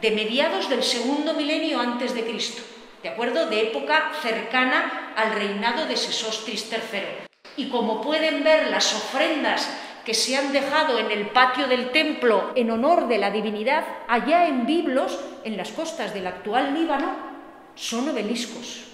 [0.00, 2.62] de mediados del segundo milenio antes de Cristo,
[3.02, 3.46] ¿de acuerdo?
[3.46, 7.26] De época cercana al reinado de Sesostris III.
[7.56, 9.68] Y como pueden ver, las ofrendas
[10.04, 14.46] que se han dejado en el patio del templo en honor de la divinidad, allá
[14.46, 17.16] en Biblos, en las costas del actual Líbano,
[17.74, 18.84] son obeliscos.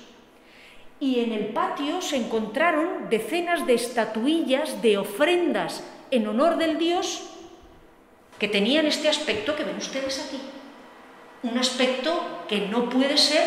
[1.03, 5.83] Y en el patio se encontraron decenas de estatuillas de ofrendas
[6.13, 7.27] en honor del dios
[8.39, 10.39] que tenían este aspecto que ven ustedes aquí
[11.43, 13.43] un aspecto que no puede ser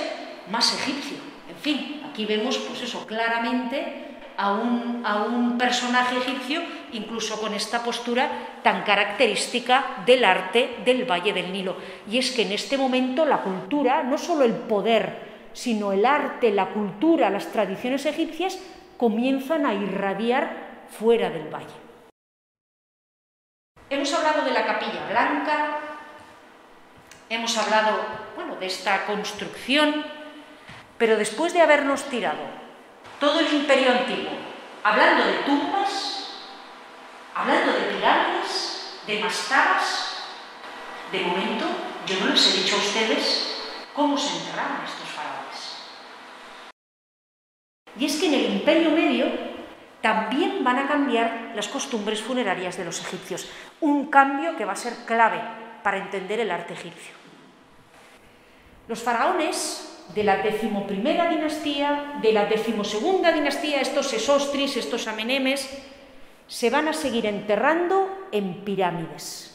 [0.51, 1.17] más egipcio.
[1.49, 4.03] En fin, aquí vemos pues eso claramente
[4.37, 11.09] a un, a un, personaje egipcio, incluso con esta postura tan característica del arte del
[11.09, 11.77] Valle del Nilo.
[12.11, 16.51] Y es que en este momento la cultura, no solo el poder, sino el arte,
[16.51, 18.59] la cultura, las tradiciones egipcias,
[18.97, 21.73] comienzan a irradiar fuera del valle.
[23.89, 25.79] Hemos hablado de la capilla blanca,
[27.29, 27.99] hemos hablado
[28.35, 30.03] bueno, de esta construcción,
[30.97, 32.43] pero después de habernos tirado
[33.19, 34.31] todo el imperio antiguo,
[34.83, 36.33] hablando de tumbas,
[37.33, 40.17] hablando de pirámides, de mastabas,
[41.13, 41.65] de momento
[42.05, 43.55] yo no les he dicho a ustedes
[43.93, 45.04] cómo se enterraron estos.
[47.97, 49.25] Y es que en el imperio medio
[50.01, 53.49] también van a cambiar las costumbres funerarias de los egipcios,
[53.81, 55.41] un cambio que va a ser clave
[55.81, 57.13] para entender el arte egipcio.
[58.87, 65.67] Los faraones de la decimoprimera dinastía, de la decimosegunda dinastía, estos Esostris, estos Amenemes,
[66.47, 69.51] se van a seguir enterrando en pirámides.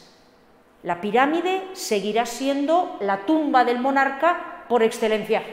[0.83, 5.43] La pirámide seguirá siendo la tumba del monarca por excelencia.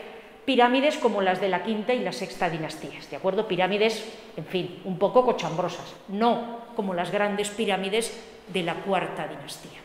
[0.49, 3.47] Pirámides como las de la quinta y la sexta dinastías, ¿de acuerdo?
[3.47, 4.03] Pirámides,
[4.35, 9.79] en fin, un poco cochambrosas, no como las grandes pirámides de la cuarta dinastía.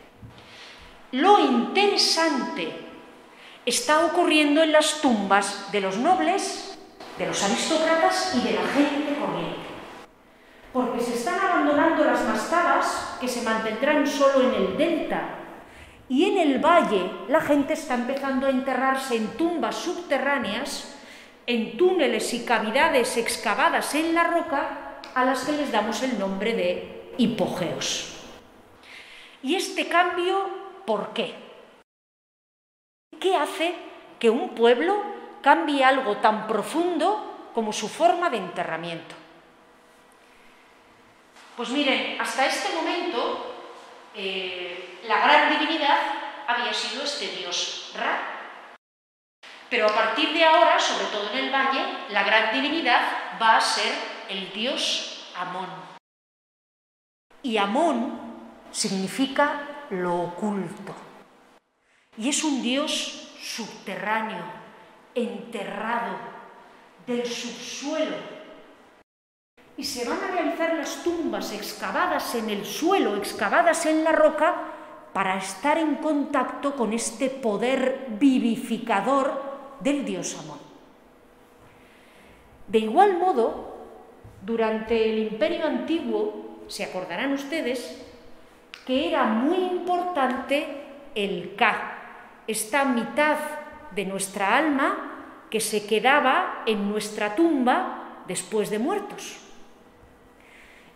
[1.12, 2.66] Lo interesante
[3.66, 6.78] está ocurriendo en las tumbas de los nobles,
[7.18, 9.68] de los aristócratas y de la gente corriente.
[10.72, 15.43] Porque se están abandonando las mastabas que se mantendrán solo en el delta
[16.08, 20.96] y en el valle la gente está empezando a enterrarse en tumbas subterráneas,
[21.46, 26.54] en túneles y cavidades excavadas en la roca a las que les damos el nombre
[26.54, 28.10] de hipogeos.
[29.42, 31.34] Y este cambio ¿Por qué?
[33.18, 33.74] ¿Qué hace
[34.18, 35.02] que un pueblo
[35.42, 39.14] cambie algo tan profundo como su forma de enterramiento?
[41.56, 43.53] Pues miren, hasta este momento
[44.14, 45.98] eh, la gran divinidad
[46.46, 48.30] había sido este dios Ra.
[49.70, 53.00] Pero a partir de ahora, sobre todo en el valle, la gran divinidad
[53.40, 53.92] va a ser
[54.28, 55.68] el dios Amón.
[57.42, 58.20] Y Amón
[58.70, 60.94] significa lo oculto.
[62.16, 64.44] Y es un Dios subterráneo,
[65.14, 66.16] enterrado,
[67.06, 68.16] del subsuelo.
[69.76, 74.54] Y se van a realizar las tumbas excavadas en el suelo, excavadas en la roca,
[75.12, 80.58] para estar en contacto con este poder vivificador del dios Amón.
[82.66, 83.76] De igual modo,
[84.42, 88.02] durante el imperio antiguo, se acordarán ustedes,
[88.86, 90.66] que era muy importante
[91.14, 93.36] el Ka, esta mitad
[93.94, 99.43] de nuestra alma que se quedaba en nuestra tumba después de muertos.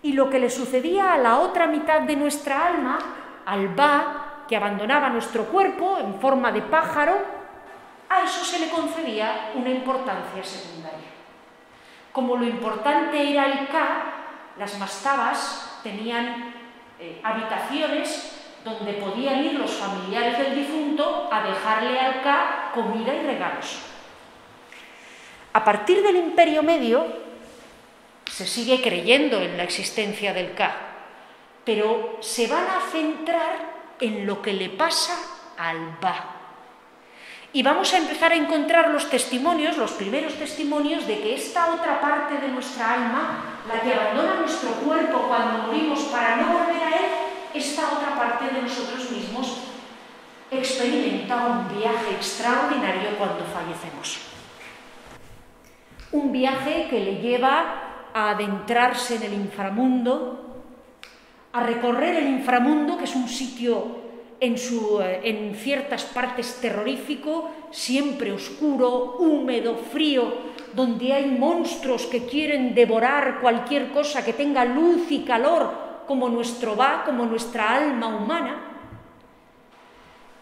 [0.03, 2.99] Y lo que le sucedía a la otra mitad de nuestra alma,
[3.44, 7.18] al Ba, que abandonaba nuestro cuerpo en forma de pájaro,
[8.09, 11.09] a eso se le concedía una importancia secundaria.
[12.12, 14.14] Como lo importante era el Ka,
[14.59, 16.55] las mastabas tenían
[16.99, 18.34] eh, habitaciones
[18.64, 23.78] donde podían ir los familiares del difunto a dejarle al Ka comida y regalos.
[25.53, 27.07] A partir del Imperio Medio
[28.39, 30.70] se sigue creyendo en la existencia del Ka,
[31.64, 35.18] pero se van a centrar en lo que le pasa
[35.57, 36.36] al Ba.
[37.53, 42.01] Y vamos a empezar a encontrar los testimonios, los primeros testimonios de que esta otra
[42.01, 46.91] parte de nuestra alma, la que abandona nuestro cuerpo cuando morimos para no volver a
[46.91, 47.07] él,
[47.55, 49.57] esta otra parte de nosotros mismos
[50.53, 54.20] experimenta un viaje extraordinario cuando fallecemos.
[56.12, 60.45] Un viaje que le lleva a adentrarse en el inframundo,
[61.53, 64.09] a recorrer el inframundo, que es un sitio
[64.41, 72.27] en, su, eh, en, ciertas partes terrorífico, siempre oscuro, húmedo, frío, donde hay monstruos que
[72.27, 78.09] quieren devorar cualquier cosa que tenga luz y calor como nuestro va, como nuestra alma
[78.09, 78.65] humana.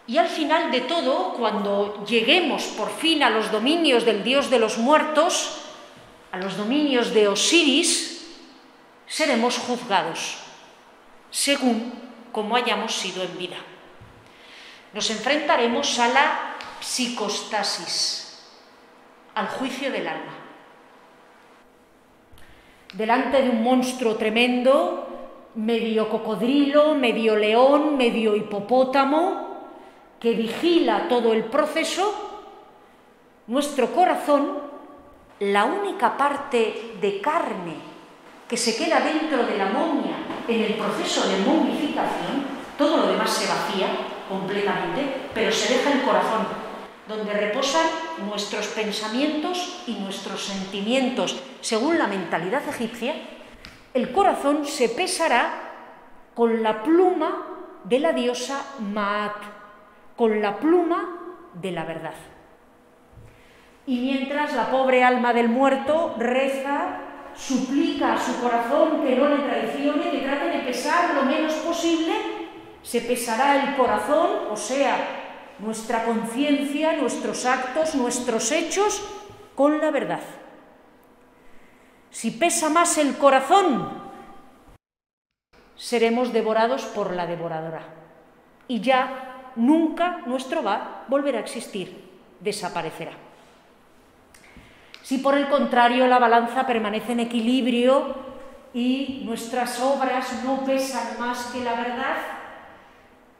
[0.07, 4.59] Y al final de todo, cuando lleguemos por fin a los dominios del Dios de
[4.59, 5.66] los muertos,
[6.37, 8.25] los dominios de Osiris,
[9.05, 10.37] seremos juzgados,
[11.29, 11.93] según
[12.31, 13.57] como hayamos sido en vida.
[14.93, 18.43] Nos enfrentaremos a la psicostasis,
[19.35, 20.33] al juicio del alma.
[22.93, 25.07] Delante de un monstruo tremendo,
[25.55, 29.47] medio cocodrilo, medio león, medio hipopótamo,
[30.19, 32.13] que vigila todo el proceso,
[33.47, 34.66] nuestro corazón,
[35.39, 37.75] la única parte de carne
[38.47, 40.15] que se queda dentro de la momia
[40.47, 42.45] en el proceso de momificación,
[42.77, 43.87] todo lo demás se vacía
[44.29, 46.47] completamente, pero se deja el corazón,
[47.07, 47.85] donde reposan
[48.27, 53.15] nuestros pensamientos y nuestros sentimientos, según la mentalidad egipcia,
[53.93, 55.67] el corazón se pesará
[56.33, 57.45] con la pluma
[57.83, 59.35] de la diosa Maat,
[60.15, 62.36] con la pluma de la verdad.
[63.87, 66.99] Y mientras la pobre alma del muerto reza,
[67.37, 72.13] suplica a su corazón que no le traicione, que trate de pesar lo menos posible,
[72.83, 74.97] se pesará el corazón, o sea,
[75.59, 79.01] nuestra conciencia, nuestros actos, nuestros hechos,
[79.55, 80.21] con la verdad.
[82.09, 83.89] Si pesa más el corazón,
[85.75, 87.83] seremos devorados por la devoradora.
[88.67, 92.09] Y ya nunca nuestro va volverá a existir,
[92.41, 93.26] desaparecerá.
[95.07, 98.13] Si por el contrario la balanza permanece en equilibrio
[98.73, 102.17] y nuestras obras no pesan más que la verdad,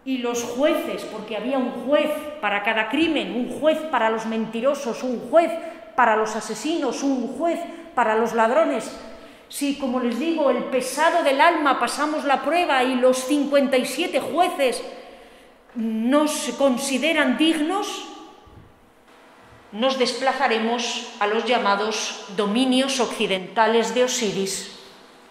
[0.05, 2.09] y los jueces, porque había un juez
[2.39, 5.51] para cada crimen, un juez para los mentirosos, un juez
[5.93, 7.59] para los asesinos, un juez
[7.93, 8.89] para los ladrones.
[9.49, 14.81] Si, como les digo, el pesado del alma pasamos la prueba y los 57 jueces
[15.75, 18.16] nos consideran dignos,
[19.77, 24.79] nos desplazaremos a los llamados dominios occidentales de Osiris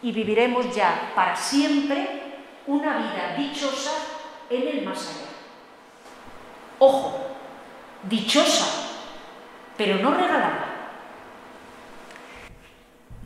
[0.03, 2.23] y viviremos ya para siempre
[2.69, 3.91] una vida dichosa
[4.49, 5.27] en el más allá.
[6.79, 7.19] Ojo,
[8.05, 8.67] dichosa,
[9.77, 10.75] pero no regalada.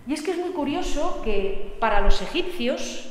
[0.06, 3.10] Y es que es muy curioso que para los egipcios,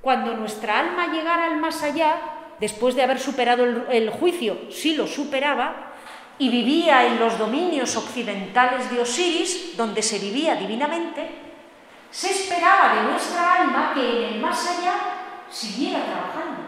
[0.00, 2.20] cuando nuestra alma llegara al más allá,
[2.58, 5.89] después de haber superado el, juicio, sí lo superaba,
[6.40, 11.30] y vivía en los dominios occidentales de Osiris, donde se vivía divinamente,
[12.10, 14.94] se esperaba de nuestra alma que en el más allá
[15.50, 16.62] siguiera trabajando,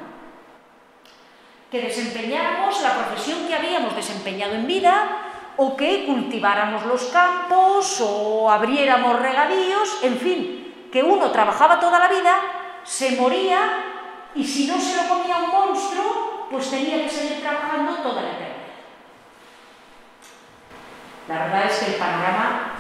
[1.70, 8.51] que desempeñáramos la profesión que habíamos desempeñado en vida, o que cultiváramos los campos o
[8.51, 12.36] abriéramos regadíos, en fin, que uno trabajaba toda la vida,
[12.85, 17.94] se moría y si no se lo comía un monstruo, pues tenía que seguir trabajando
[18.03, 18.52] toda la eternidad.
[21.28, 22.73] La verdad es que el panorama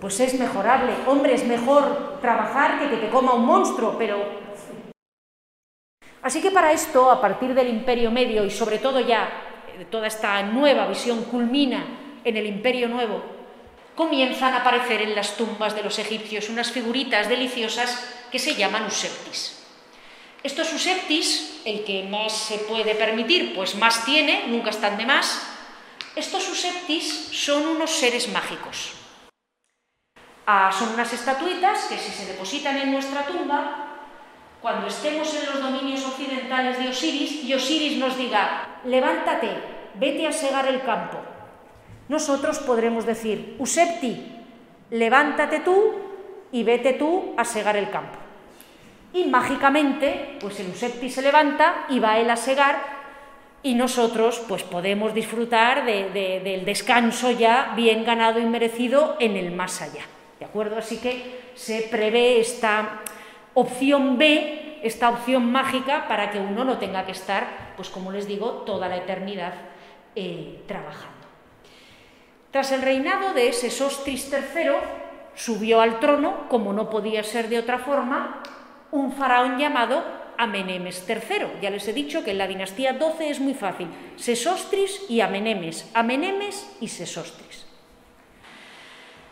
[0.00, 0.92] pues es mejorable.
[1.06, 4.46] Hombre, es mejor trabajar que que te coma un monstruo, pero...
[6.22, 9.28] Así que para esto, a partir del Imperio Medio y sobre todo ya
[9.90, 11.84] toda esta nueva visión culmina
[12.24, 13.22] en el Imperio Nuevo,
[13.94, 18.86] comienzan a aparecer en las tumbas de los egipcios unas figuritas deliciosas que se llaman
[18.86, 19.64] useptis.
[20.42, 25.55] Estos useptis, el que más se puede permitir, pues más tiene, nunca están de más.
[26.16, 28.94] Estos useptis son unos seres mágicos.
[30.46, 33.98] Ah, son unas estatuitas que si se depositan en nuestra tumba,
[34.62, 39.50] cuando estemos en los dominios occidentales de Osiris y Osiris nos diga, levántate,
[39.96, 41.18] vete a segar el campo,
[42.08, 44.40] nosotros podremos decir, Usepti,
[44.92, 45.96] levántate tú
[46.50, 48.16] y vete tú a segar el campo.
[49.12, 52.95] Y mágicamente, pues el Usepti se levanta y va él a segar
[53.66, 59.82] y nosotros pues podemos disfrutar del descanso ya bien ganado y merecido en el más
[59.82, 60.04] allá.
[60.38, 60.78] ¿De acuerdo?
[60.78, 63.00] Así que se prevé esta
[63.54, 68.28] opción B, esta opción mágica para que uno no tenga que estar, pues como les
[68.28, 69.54] digo, toda la eternidad
[70.14, 71.26] eh, trabajando.
[72.52, 74.76] Tras el reinado de Sesostris III,
[75.34, 78.44] subió al trono, como no podía ser de otra forma,
[78.92, 80.04] un faraón llamado
[80.38, 81.60] Amenemes III.
[81.62, 85.90] Ya les he dicho que en la dinastía 12 es muy fácil, Sesostris y Amenemes,
[85.94, 87.66] Amenemes y Sesostris.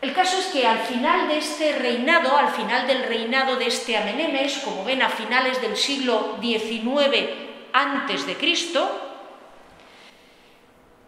[0.00, 3.96] El caso es que al final de este reinado, al final del reinado de este
[3.96, 7.30] Amenemes, como ven a finales del siglo XIX
[7.72, 9.00] antes de Cristo,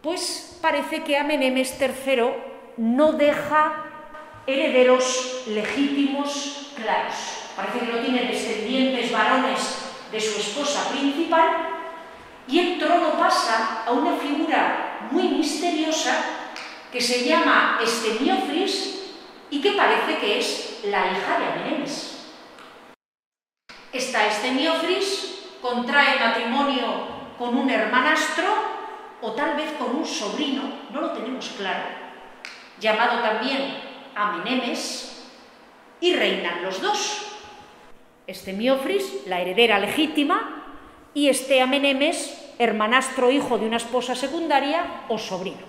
[0.01, 2.23] pues parece que Amenemes III
[2.79, 3.85] no deja
[4.47, 7.15] herederos legítimos claros.
[7.55, 11.51] Parece que no tiene descendientes varones de su esposa principal
[12.49, 16.13] y el trono pasa a una figura muy misteriosa
[16.93, 19.13] que se llama Estemiofris
[19.51, 22.17] y que parece que es la hija de Amenemes.
[23.93, 28.47] Esta Estemiofris contrae matrimonio con un hermanastro
[29.21, 31.85] o tal vez con un sobrino, no lo tenemos claro,
[32.79, 33.81] llamado también
[34.15, 35.17] Amenemes,
[36.01, 37.36] y reinan los dos.
[38.27, 40.65] Este Miofris, la heredera legítima,
[41.15, 45.65] y este Amenemes, hermanastro hijo de una esposa secundaria o sobrino.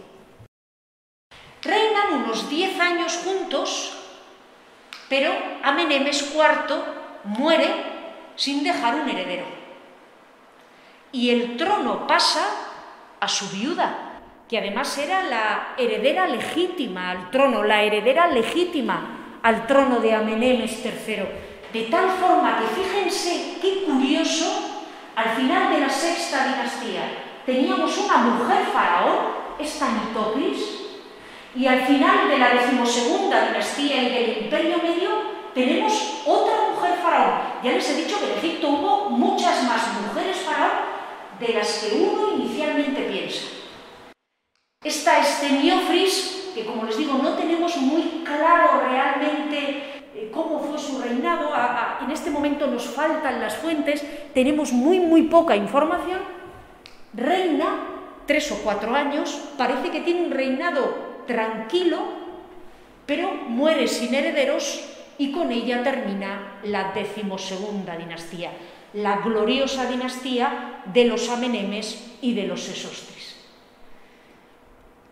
[1.62, 3.96] Reinan unos diez años juntos,
[5.08, 5.32] pero
[5.62, 6.76] Amenemes IV
[7.26, 7.68] muere
[8.36, 9.46] sin dejar un heredero.
[11.12, 12.44] Y el trono pasa
[13.20, 19.68] a su viuda, que además era la heredera legítima al trono, la heredera legítima al
[19.68, 24.86] trono de Amenemes III de tal forma que fíjense qué curioso,
[25.16, 30.60] al final de la sexta dinastía teníamos una mujer faraón, esta Nitocris,
[31.56, 35.10] y al final de la decimosegunda dinastía y del Imperio Medio
[35.54, 37.40] tenemos otra mujer faraón.
[37.64, 40.78] Ya les he dicho que en Egipto hubo muchas más mujeres faraón
[41.40, 43.46] de las que uno inicialmente piensa.
[44.84, 49.97] Esta Esteniofris, que como les digo no tenemos muy claro realmente
[50.32, 51.52] cómo fue su reinado,
[52.04, 54.04] en este momento nos faltan las fuentes,
[54.34, 56.20] tenemos muy, muy poca información,
[57.14, 62.00] reina tres o cuatro años, parece que tiene un reinado tranquilo,
[63.06, 64.84] pero muere sin herederos
[65.18, 68.52] y con ella termina la decimosegunda dinastía,
[68.94, 73.38] la gloriosa dinastía de los Amenemes y de los Sesostris.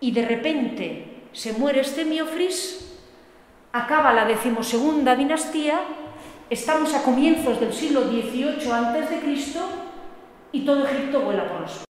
[0.01, 2.94] Y de repente se muere este Miofris
[3.75, 5.81] acaba la decimosegunda dinastía,
[6.49, 9.19] estamos a comienzos del siglo XVIII a.C.
[10.53, 11.83] y todo Egipto vuela por los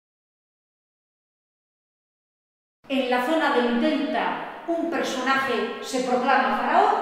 [2.89, 6.94] En la zona del delta un personaje se proclama faraón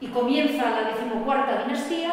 [0.00, 2.12] y comienza la decimocuarta dinastía.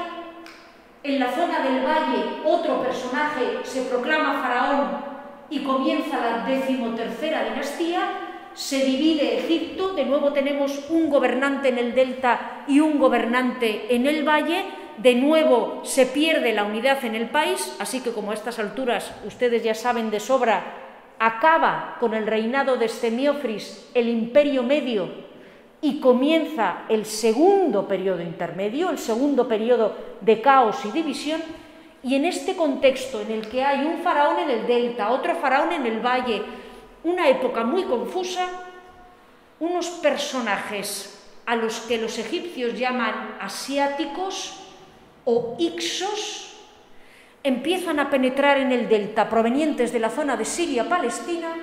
[1.03, 4.97] En la zona del valle otro personaje se proclama faraón
[5.49, 8.24] y comienza la decimotercera dinastía
[8.55, 14.07] se divide Egipto, de nuevo tenemos un gobernante en el delta y un gobernante en
[14.07, 14.63] el valle,
[14.97, 19.13] de nuevo se pierde la unidad en el país, así que como a estas alturas
[19.25, 20.63] ustedes ya saben de sobra,
[21.19, 25.09] acaba con el reinado de Semiofris el imperio medio
[25.81, 31.41] y comienza el segundo periodo intermedio, el segundo periodo de caos y división,
[32.03, 35.73] y en este contexto en el que hay un faraón en el delta, otro faraón
[35.73, 36.41] en el valle,
[37.05, 38.49] una época muy confusa,
[39.59, 44.57] unos personajes a los que los egipcios llaman asiáticos
[45.23, 46.57] o ixos,
[47.43, 51.53] empiezan a penetrar en el delta provenientes de la zona de Siria-Palestina,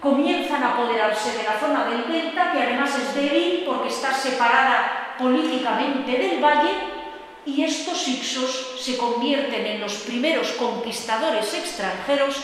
[0.00, 5.16] comienzan a apoderarse de la zona del delta, que además es débil porque está separada
[5.18, 6.72] políticamente del valle,
[7.44, 12.40] y estos ixos se convierten en los primeros conquistadores extranjeros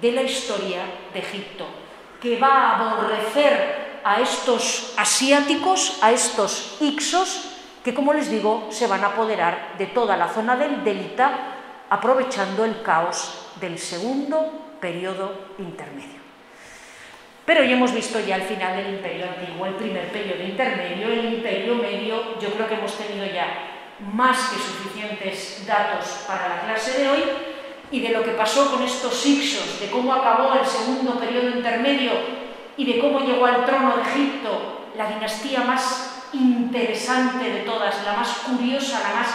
[0.00, 1.66] de la historia de Egipto,
[2.20, 7.48] que va a aborrecer a estos asiáticos, a estos ixos,
[7.84, 12.64] que como les digo, se van a apoderar de toda la zona del delta, aprovechando
[12.64, 16.20] el caos del segundo periodo intermedio.
[17.44, 21.34] Pero ya hemos visto ya el final del imperio antiguo, el primer periodo intermedio, el
[21.34, 27.00] imperio medio, yo creo que hemos tenido ya más que suficientes datos para la clase
[27.00, 27.22] de hoy
[27.90, 32.12] y de lo que pasó con estos Ixos, de cómo acabó el segundo periodo intermedio
[32.76, 38.14] y de cómo llegó al trono de Egipto la dinastía más interesante de todas, la
[38.14, 39.28] más curiosa, la más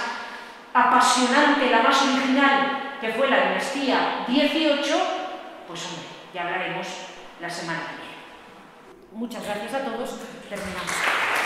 [0.73, 4.95] apasionante, la más original, que fue la dinastía 18,
[5.67, 6.87] pues hombre, ya hablaremos
[7.41, 8.05] la semana que viene.
[9.11, 10.19] Muchas gracias a todos.
[10.49, 11.44] Terminamos.